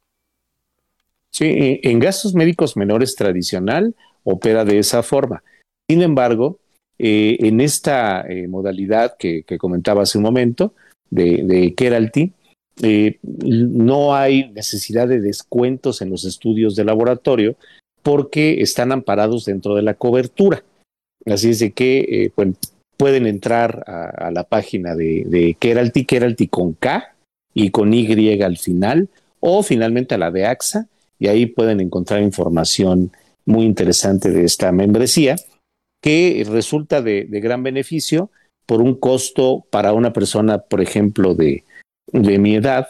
[1.31, 5.43] Sí, en gastos médicos menores tradicional opera de esa forma.
[5.89, 6.61] Sin embargo,
[7.03, 10.75] eh, en esta eh, modalidad que, comentaba hace un momento
[11.09, 12.35] de, de Keralty,
[12.83, 17.57] eh, no hay necesidad de descuentos en los estudios de laboratorio
[18.03, 20.63] porque están amparados dentro de la cobertura.
[21.25, 22.31] Así es que
[22.99, 27.15] pueden entrar a, la página de, de Keralty, Keralty con K
[27.55, 29.09] y con Y al final,
[29.41, 30.87] o finalmente a la de AXA,
[31.19, 33.11] y ahí pueden encontrar información
[33.47, 35.37] muy interesante de esta membresía
[36.01, 38.31] que resulta de, gran beneficio
[38.67, 41.65] por un costo para una persona, por ejemplo, de,
[42.13, 42.89] mi edad,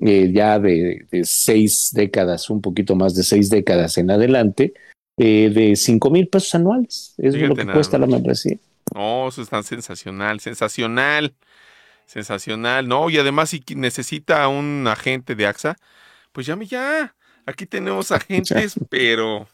[0.00, 4.74] eh, ya de, seis décadas, un poquito más de seis décadas en adelante,
[5.18, 7.14] eh, de cinco mil pesos anuales.
[7.18, 8.58] Es lo que cuesta la membresía.
[8.94, 11.34] No, eso está sensacional, sensacional,
[12.06, 12.86] sensacional.
[12.86, 15.76] No, y además si necesita un agente de AXA,
[16.32, 17.14] pues llame ya.
[17.46, 19.48] Aquí tenemos agentes, pero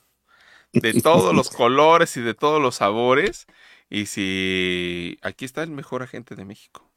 [0.72, 3.46] de todos los colores y de todos los sabores.
[3.88, 6.89] Y si aquí está el mejor agente de México.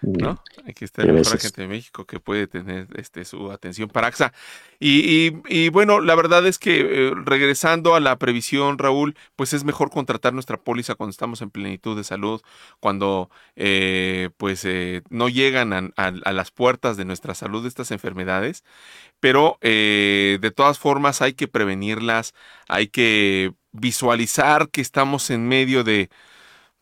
[0.00, 0.42] ¿No?
[0.66, 4.32] Aquí está el mejor agente de México que puede tener este, su atención para AXA.
[4.78, 9.90] Y, bueno, la verdad es que eh, regresando a la previsión, Raúl, pues es mejor
[9.90, 12.40] contratar nuestra póliza cuando estamos en plenitud de salud,
[12.80, 18.64] cuando eh, pues eh, no llegan a, las puertas de nuestra salud estas enfermedades,
[19.20, 22.34] pero de todas formas hay que prevenirlas,
[22.68, 26.10] hay que visualizar que estamos en medio de,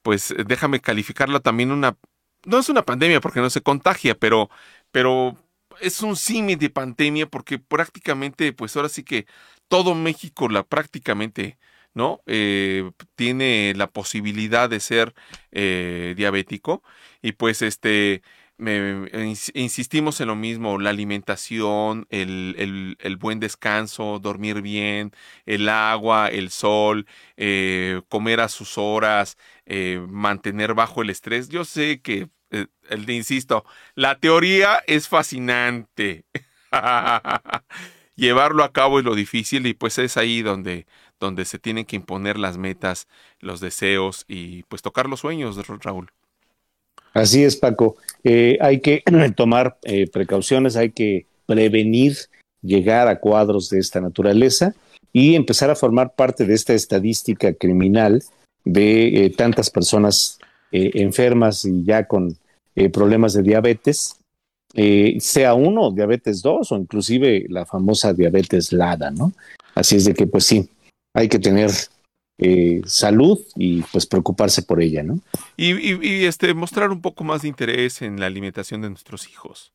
[0.03, 1.97] pues déjame calificarla también una
[2.45, 4.51] no es una pandemia porque no se contagia, pero,
[4.91, 5.37] pero
[5.81, 9.27] es un símil de pandemia porque prácticamente, pues ahora sí que
[9.69, 11.59] todo México la prácticamente,
[11.95, 12.23] ¿no?
[12.27, 15.15] Eh, tiene la posibilidad de ser
[15.51, 16.83] eh, diabético
[17.23, 18.23] y pues este
[19.55, 25.13] insistimos en lo mismo, la alimentación, el, el, buen descanso, dormir bien,
[25.47, 27.07] el agua, el sol,
[27.37, 29.37] eh, comer a sus horas,
[29.67, 31.49] eh, mantener bajo el estrés.
[31.49, 36.25] Yo sé que, eh, el insisto, la teoría es fascinante.
[38.17, 40.87] Llevarlo a cabo es lo difícil y pues es ahí donde,
[41.19, 43.09] donde se tienen que imponer las metas,
[43.41, 46.13] los deseos y pues tocar los sueños, Raúl.
[47.13, 47.97] Así es, Paco.
[48.25, 49.03] Eh, hay que
[49.37, 52.17] tomar eh, precauciones, hay que prevenir
[52.63, 54.75] llegar a cuadros de esta naturaleza
[55.13, 58.23] y empezar a formar parte de esta estadística criminal
[58.65, 60.39] de eh, tantas personas
[60.75, 62.35] enfermas y ya con
[62.95, 64.17] problemas de diabetes,
[65.19, 69.35] sea uno, diabetes 2 o inclusive la famosa diabetes LADA, ¿no?
[69.75, 70.67] Así es de que, pues sí,
[71.13, 71.71] hay que tener
[72.43, 75.21] eh, salud y pues preocuparse por ella, ¿no?
[75.57, 79.73] Y, este, mostrar un poco más de interés en la alimentación de nuestros hijos.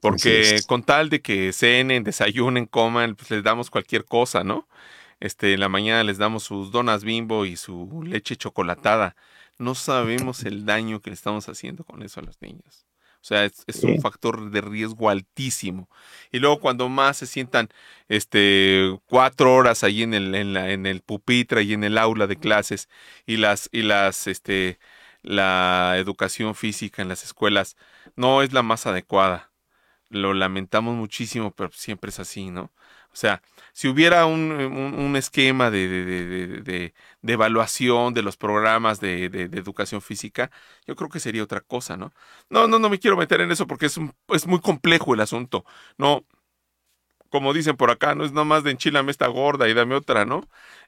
[0.00, 4.66] Porque con tal de que cenen, desayunen, coman, pues les damos cualquier cosa, ¿no?
[5.20, 9.14] Este, en la mañana les damos sus donas bimbo y su leche chocolatada.
[9.58, 12.84] No sabemos el daño que le estamos haciendo con eso a los niños.
[13.22, 15.88] O sea, es, un factor de riesgo altísimo.
[16.32, 17.68] Y luego cuando más se sientan
[18.08, 22.26] este, cuatro horas ahí en el, en, la, en el pupitre y en el aula
[22.26, 22.88] de clases
[23.24, 24.80] y las, y las, este,
[25.22, 27.76] la educación física en las escuelas
[28.16, 29.52] no es la más adecuada.
[30.10, 32.72] Lo lamentamos muchísimo, pero siempre es así, ¿no?
[33.12, 33.42] O sea,
[33.72, 36.92] si hubiera un, esquema de,
[37.22, 40.50] evaluación de los programas de, educación física,
[40.86, 42.12] yo creo que sería otra cosa, ¿no?
[42.50, 43.98] No, no, no me quiero meter en eso porque es,
[44.28, 45.64] es muy complejo el asunto.
[45.98, 46.24] No,
[47.32, 50.42] como dicen por acá, no es nomás de enchilame esta gorda y dame otra, ¿no?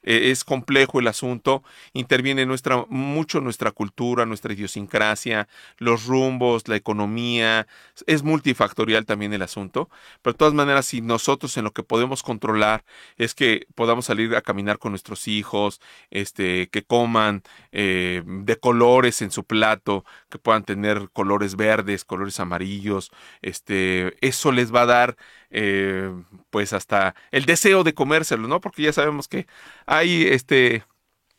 [0.05, 5.49] Eh, es complejo el asunto, interviene nuestra, mucho nuestra cultura, nuestra idiosincrasia,
[5.79, 7.67] los rumbos, la economía,
[8.07, 9.89] es multifactorial también el asunto,
[10.23, 12.85] pero de todas maneras, si nosotros en lo que podemos controlar
[13.17, 15.81] es que podamos salir a caminar con nuestros hijos,
[16.11, 17.43] este, que coman
[17.73, 23.11] eh, de colores en su plato, que puedan tener colores verdes, colores amarillos,
[23.43, 25.17] este, eso les va a dar
[25.51, 26.11] eh,
[26.51, 28.61] pues hasta el deseo de comérselo, ¿no?
[28.61, 29.47] Porque ya sabemos que
[29.87, 30.85] hay este,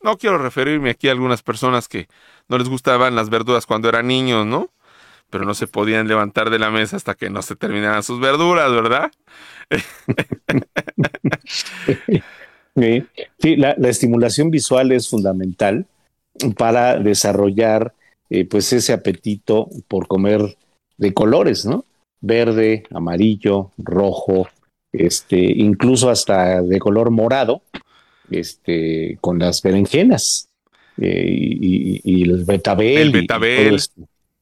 [0.02, 2.08] no quiero referirme aquí a algunas personas que
[2.48, 4.70] no les gustaban las verduras cuando eran niños, ¿no?
[5.30, 8.70] Pero no se podían levantar de la mesa hasta que no se terminaran sus verduras,
[8.72, 9.10] ¿verdad?
[13.38, 15.86] Sí, la, estimulación visual es fundamental
[16.58, 17.94] para desarrollar
[18.28, 20.58] eh, pues ese apetito por comer
[20.98, 21.86] de colores, ¿no?
[22.20, 24.48] Verde, amarillo, rojo,
[24.92, 27.62] este, incluso hasta de color morado,
[28.30, 30.48] este, con las berenjenas
[30.98, 32.98] eh, y, el betabel.
[32.98, 33.80] El betabel.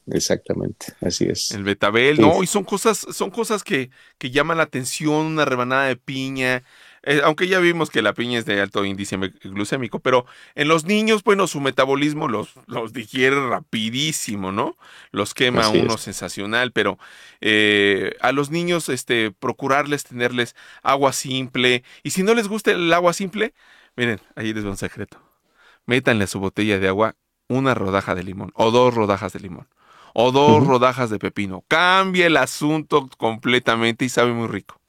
[0.06, 1.52] Exactamente, así es.
[1.52, 5.86] El betabel, no, y son cosas, son cosas que, que llaman la atención, una rebanada
[5.86, 6.62] de piña,
[7.06, 10.24] eh, aunque ya vimos que la piña es de alto índice glucémico, pero
[10.54, 14.78] en los niños, bueno, su metabolismo los, los digiere rapidísimo, ¿no?
[15.10, 16.98] Los quema uno sensacional, pero
[17.42, 22.90] eh, a los niños, este, procurarles tenerles agua simple, y si no les gusta el
[22.92, 23.52] agua simple,
[23.96, 25.20] miren, ahí les va un secreto.
[25.84, 27.16] Métanle a su botella de agua
[27.48, 29.68] una rodaja de limón, o dos rodajas de limón,
[30.14, 31.64] o dos rodajas de pepino.
[31.68, 34.80] Cambia el asunto completamente y sabe muy rico.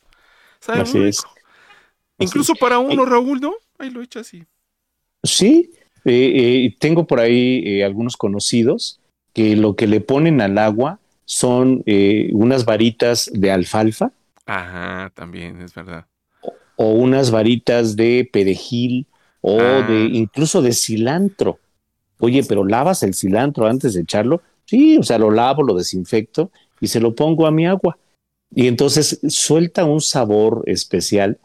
[0.61, 1.35] Sabe muy rico.
[2.20, 3.53] Incluso para uno, Raúl, ¿no?
[3.78, 4.45] Ahí lo echa así.
[5.24, 5.72] Sí,
[6.05, 8.99] eh, eh, tengo por ahí eh, algunos conocidos
[9.34, 11.84] que lo que le ponen al agua son
[12.32, 14.11] unas varitas de alfalfa.
[14.45, 16.05] Ajá, también es verdad.
[16.76, 19.07] O, unas varitas de perejil
[19.41, 20.09] o de ah.
[20.13, 21.59] incluso de cilantro.
[22.20, 24.41] Oye, pero lavas el cilantro antes de echarlo.
[24.66, 27.97] Sí, o sea, lo lavo, lo desinfecto y se lo pongo a mi agua.
[28.53, 31.39] Y entonces suelta un sabor especial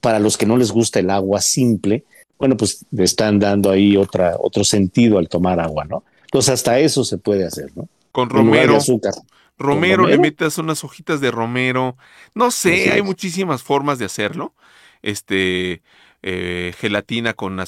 [0.00, 2.04] para los que no les gusta el agua simple,
[2.38, 6.04] bueno, pues le están dando ahí otra, otro sentido al tomar agua, ¿no?
[6.22, 7.88] Entonces hasta eso se puede hacer, ¿no?
[8.12, 8.76] Con romero.
[8.76, 9.12] Azúcar.
[9.58, 11.96] Romero, le metes unas hojitas de romero.
[12.34, 14.54] No sé, hay muchísimas formas de hacerlo.
[15.02, 15.82] Este,
[16.22, 17.58] eh, gelatina con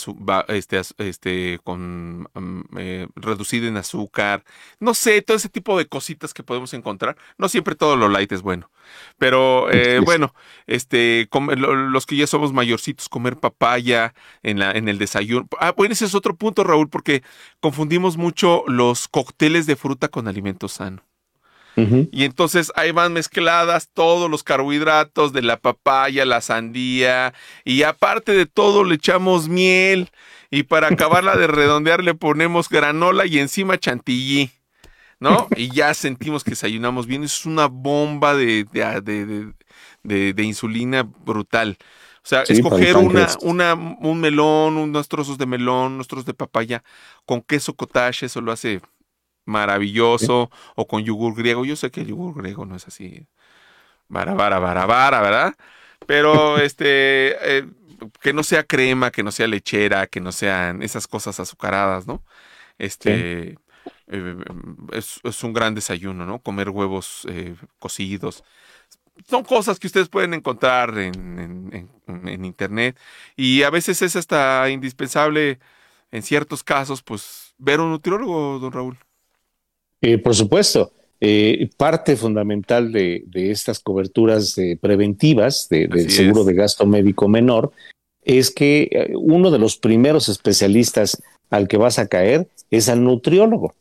[0.48, 4.44] este, este, con mm, eh, reducida en azúcar,
[4.80, 7.16] no sé, todo ese tipo de cositas que podemos encontrar.
[7.38, 8.70] No siempre todo lo light es bueno,
[9.18, 10.34] pero eh, bueno,
[10.66, 15.48] este, los que ya somos mayorcitos, comer papaya en, la, en el desayuno.
[15.58, 17.22] Ah, bueno, ese es otro punto, Raúl, porque
[17.60, 21.02] confundimos mucho los cócteles de fruta con alimento sano.
[21.76, 27.32] Y entonces ahí van mezcladas todos los carbohidratos de la papaya, la sandía,
[27.64, 30.10] y aparte de todo le echamos miel,
[30.50, 34.50] y para acabarla de redondear le ponemos granola y encima chantilly.
[35.18, 35.48] ¿No?
[35.56, 37.22] Y ya sentimos que desayunamos bien.
[37.22, 39.52] es una bomba de, de,
[40.02, 41.78] de, insulina brutal.
[42.24, 46.82] O sea, escoger una, una, un melón, unos trozos de melón, unos trozos de papaya
[47.24, 48.80] con queso cottage, eso lo hace
[49.44, 51.64] maravilloso, o con yogur griego.
[51.64, 53.26] Yo sé que el yogur griego no es así,
[54.08, 55.54] vara, vara, vara, vara, ¿verdad?
[56.06, 57.66] Pero este, eh,
[58.20, 62.22] que no sea crema, que no sea lechera, que no sean esas cosas azucaradas, ¿no?
[62.78, 63.56] Este,
[64.08, 64.36] eh,
[64.92, 66.40] es, un gran desayuno, ¿no?
[66.40, 68.44] Comer huevos eh, cocidos.
[69.28, 72.98] Son cosas que ustedes pueden encontrar en, en internet
[73.36, 75.60] y a veces es hasta indispensable,
[76.10, 78.98] en ciertos casos, pues, ver un nutriólogo, don Raúl.
[80.02, 86.84] Eh, por supuesto, eh, parte fundamental de, estas coberturas eh, preventivas del seguro de gasto
[86.84, 87.70] médico menor
[88.24, 93.74] es que uno de los primeros especialistas al que vas a caer es al nutriólogo.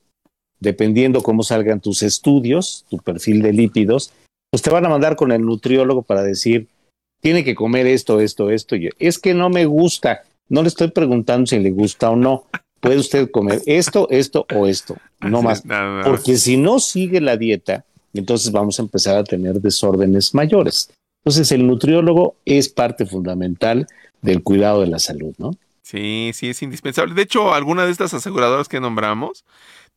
[0.60, 4.14] Dependiendo cómo salgan tus estudios, tu perfil de lípidos,
[4.52, 6.68] pues te van a mandar con el nutriólogo para decir,
[7.22, 8.76] tiene que comer esto, esto, esto.
[9.00, 10.24] es que no me gusta.
[10.50, 12.46] No le estoy preguntando si le gusta o no
[12.82, 15.64] puede usted comer esto, esto o esto, no más.
[16.04, 20.92] Porque si no sigue la dieta, entonces vamos a empezar a tener desórdenes mayores.
[21.24, 23.88] Entonces el nutriólogo es parte fundamental
[24.22, 25.52] del cuidado de la salud, ¿no?
[25.84, 27.14] Sí, sí, es indispensable.
[27.14, 29.46] De hecho, alguna de estas aseguradoras que nombramos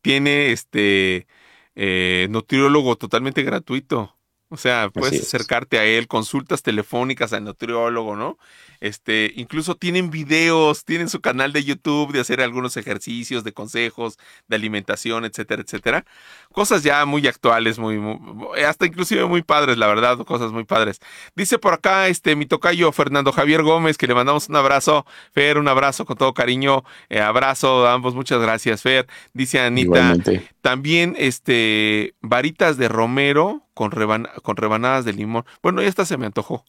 [0.01, 1.27] tiene este
[1.75, 4.14] eh, nutriólogo totalmente gratuito.
[4.49, 8.37] O sea, puedes acercarte a él, consultas telefónicas al nutriólogo, ¿no?
[8.79, 14.17] Este, incluso tienen videos, tienen su canal de YouTube de hacer algunos ejercicios, de consejos,
[14.47, 16.05] de alimentación, etcétera, etcétera.
[16.51, 20.99] Cosas ya muy actuales, muy, muy- hasta inclusive muy padres, la verdad, cosas muy padres.
[21.35, 25.07] Dice por acá, este, mi tocayo Fernando Javier Gómez, que le mandamos un abrazo.
[25.33, 26.83] Fer, un abrazo con todo cariño.
[27.09, 29.07] Eh, abrazo a ambos, muchas gracias, Fer.
[29.33, 30.47] Dice Anita, Igualmente.
[30.61, 35.45] también este varitas de romero con, reban- con rebanadas de limón.
[35.61, 36.65] Bueno, ya hasta se me antojó.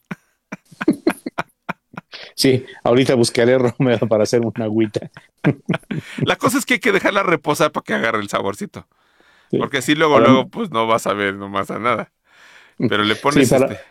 [2.35, 5.09] Sí, ahorita buscaré Romero para hacer una agüita.
[6.23, 8.87] La cosa es que hay que dejarla reposar para que agarre el saborcito.
[9.49, 9.57] Sí.
[9.57, 12.11] Porque así luego, Para- luego, pues no vas a ver nomás a nada.
[12.77, 13.83] Pero le pones Sí, para- este.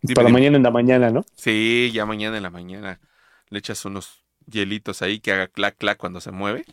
[0.00, 0.38] Dime, para dime.
[0.38, 1.24] mañana en la mañana, ¿no?
[1.34, 3.00] Sí, ya mañana en la mañana
[3.50, 6.64] le echas unos hielitos ahí que haga clac clac cuando se mueve.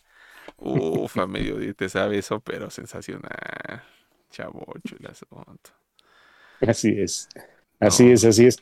[0.57, 3.83] Uf, a mediodía te sabe eso, pero sensacional.
[4.33, 5.69] Chavocho el asunto.
[6.59, 7.29] Así es.
[7.79, 8.13] Así No.
[8.13, 8.57] es, así es.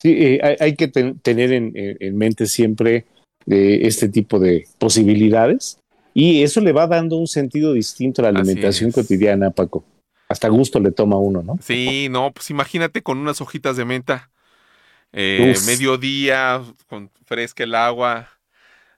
[0.00, 3.06] Sí, eh, hay, hay que ten- tener en, en- en mente siempre
[3.46, 5.78] eh, este tipo de posibilidades
[6.14, 9.84] y eso le va dando un sentido distinto a la alimentación cotidiana, Paco.
[10.28, 11.58] Hasta gusto le toma uno, ¿no?
[11.60, 14.30] Sí, no, pues imagínate con unas hojitas de menta.
[15.12, 18.28] Eh, mediodía, con fresca el agua,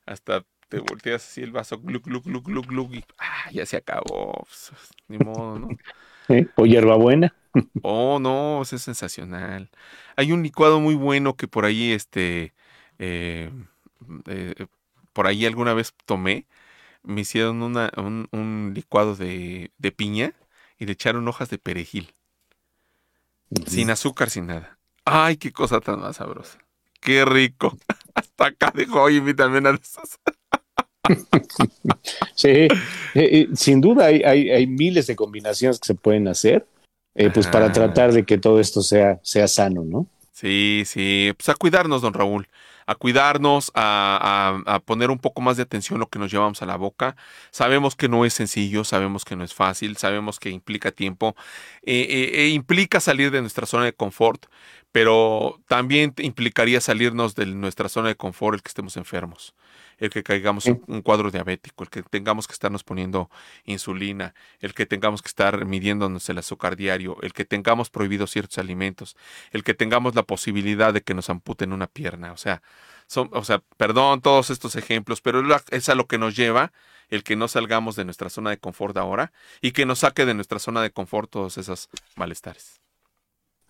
[0.04, 3.76] hasta te volteas así el vaso, gluc, gluc, gluc, gluc, gluc, y ah, ya se
[3.76, 4.32] acabó.
[4.44, 4.72] Pues,
[5.08, 5.68] ni modo, ¿no?
[6.28, 6.46] ¿Eh?
[6.56, 7.34] O hierbabuena.
[7.82, 9.70] Oh, no, eso es sensacional.
[10.16, 12.54] Hay un licuado muy bueno que por ahí, este,
[12.98, 13.50] eh,
[14.26, 14.66] eh,
[15.12, 16.46] por ahí alguna vez tomé.
[17.04, 20.34] Me hicieron una, un, un licuado de, de piña
[20.78, 22.14] y le echaron hojas de perejil.
[23.66, 24.78] Sin azúcar, sin nada.
[25.04, 26.58] Ay, qué cosa tan más sabrosa.
[27.00, 27.76] Qué rico.
[28.14, 30.18] Hasta acá hoy mi también a esas.
[32.34, 32.68] Sí, eh,
[33.14, 36.66] eh, sin duda hay, hay, hay miles de combinaciones que se pueden hacer,
[37.14, 40.06] eh, pues para tratar de que todo esto sea, sea sano, ¿no?
[40.32, 41.32] Sí, sí.
[41.36, 42.48] Pues a cuidarnos, don Raúl.
[42.86, 46.30] A cuidarnos, a, a- a poner un poco más de atención a lo que nos
[46.30, 47.16] llevamos a la boca.
[47.50, 51.34] Sabemos que no es sencillo, sabemos que no es fácil, sabemos que implica tiempo,
[51.82, 54.46] eh, implica salir de nuestra zona de confort,
[54.92, 59.54] pero también implicaría salirnos de nuestra zona de confort el que estemos enfermos,
[59.98, 63.30] el que caigamos en un cuadro diabético, el que tengamos que estarnos poniendo
[63.64, 68.58] insulina, el que tengamos que estar midiéndonos el azúcar diario, el que tengamos prohibidos ciertos
[68.58, 69.16] alimentos,
[69.52, 72.32] el que tengamos la posibilidad de que nos amputen una pierna.
[72.32, 72.62] O sea,
[73.06, 76.72] son, o sea, perdón todos estos ejemplos, pero es a lo que nos lleva
[77.10, 80.34] el que no salgamos de nuestra zona de confort ahora y que nos saque de
[80.34, 82.80] nuestra zona de confort todos esos malestares.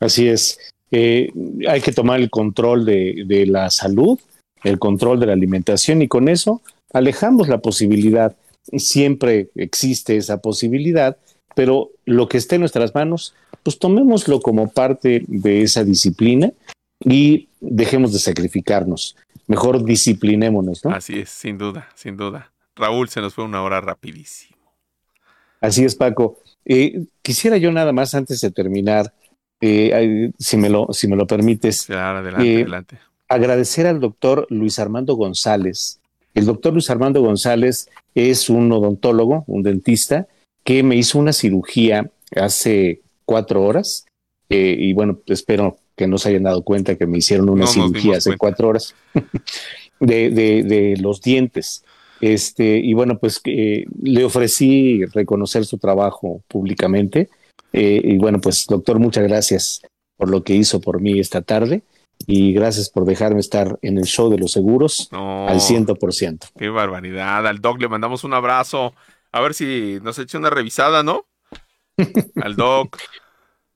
[0.00, 0.58] Así es.
[0.90, 1.30] Eh,
[1.68, 4.18] hay que tomar el control de, de la salud,
[4.64, 8.36] el control de la alimentación y con eso alejamos la posibilidad.
[8.76, 11.16] Siempre existe esa posibilidad,
[11.54, 16.52] pero lo que esté en nuestras manos, pues tomémoslo como parte de esa disciplina
[17.00, 19.16] y dejemos de sacrificarnos.
[19.46, 20.90] Mejor disciplinémonos, ¿no?
[20.90, 22.52] Así es, sin duda, sin duda.
[22.76, 24.58] Raúl, se nos fue una hora rapidísimo.
[25.60, 26.38] Así es, Paco.
[26.64, 29.12] Eh, quisiera yo nada más antes de terminar,
[29.60, 32.98] eh, si, me lo, si me lo permites, Claro, adelante, Eh, adelante.
[33.28, 36.00] Agradecer al doctor Luis Armando González.
[36.34, 40.26] El doctor Luis Armando González es un odontólogo, un dentista,
[40.64, 44.04] que me hizo una cirugía hace cuatro horas.
[44.50, 47.70] eh, y bueno, espero que no se hayan dado cuenta que me hicieron una No
[47.70, 48.38] cirugía hace cuenta.
[48.38, 48.94] cuatro horas
[50.00, 51.84] de, de- de los dientes.
[52.20, 57.28] Este, y bueno, pues eh, le ofrecí reconocer su trabajo públicamente.
[57.72, 59.82] Eh, y bueno, pues doctor, muchas gracias
[60.16, 61.82] por lo que hizo por mí esta tarde
[62.26, 66.12] y gracias por dejarme estar en el show de los seguros No, al ciento por
[66.12, 66.46] ciento.
[66.58, 67.46] qué barbaridad.
[67.46, 68.92] Al Doc le mandamos un abrazo.
[69.32, 71.24] A ver si nos echa una revisada, ¿no?
[72.42, 72.98] Al Doc.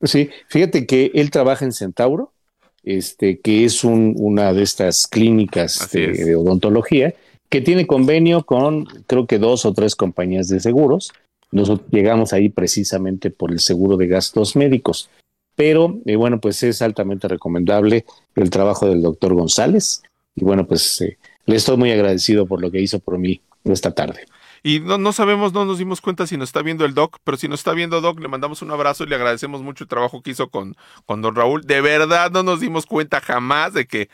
[0.03, 2.33] Sí, fíjate que él trabaja en Centauro,
[2.83, 6.27] este, que es un- una de estas clínicas Así de, es.
[6.27, 7.15] de odontología
[7.49, 11.13] que tiene convenio con creo que dos o tres compañías de seguros.
[11.51, 15.11] Nosotros llegamos ahí precisamente por el seguro de gastos médicos.
[15.55, 20.03] Pero eh, bueno, pues es altamente recomendable el trabajo del doctor González.
[20.35, 23.93] Y bueno, pues eh, le estoy muy agradecido por lo que hizo por mí esta
[23.93, 24.25] tarde.
[24.63, 27.37] Y no, no sabemos, no nos dimos cuenta si nos está viendo el Doc, pero
[27.37, 30.23] si nos está viendo Doc, le mandamos un abrazo y le agradecemos mucho el trabajo
[30.23, 31.63] que hizo con, con don Raúl.
[31.67, 34.09] De verdad no nos dimos cuenta jamás de que,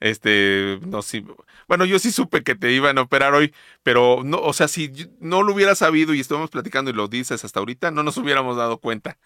[0.00, 1.24] este, no, sí,
[1.68, 4.92] bueno, yo sí supe que te iban a operar hoy, pero no, o sea, si
[5.20, 8.58] no lo hubiera sabido y estuvimos platicando y lo dices hasta ahorita, no nos hubiéramos
[8.58, 9.16] dado cuenta.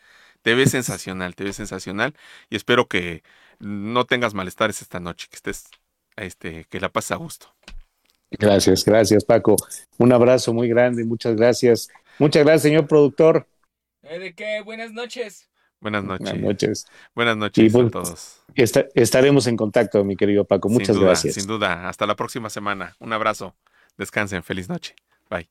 [0.42, 2.14] Te ves sensacional, te ves sensacional
[2.48, 3.22] y espero que
[3.58, 5.68] no tengas malestares esta noche, que estés,
[6.16, 7.54] este, que la pases a gusto.
[8.30, 9.56] Gracias, gracias Paco.
[9.96, 11.88] Un abrazo muy grande, muchas gracias.
[12.18, 13.46] Muchas gracias, señor productor.
[14.02, 14.60] ¿Eh, ¿De qué?
[14.64, 15.48] Buenas noches.
[15.80, 16.30] Buenas noches.
[16.30, 16.86] Buenas noches.
[17.14, 18.42] Buenas noches pues, a todos.
[18.94, 20.68] estaremos en contacto, mi querido Paco.
[20.68, 21.34] Muchas sin duda, gracias.
[21.34, 21.88] Sin duda.
[21.88, 22.96] Hasta la próxima semana.
[22.98, 23.54] Un abrazo.
[23.96, 24.42] Descansen.
[24.42, 24.94] Feliz noche.
[25.30, 25.48] Bye.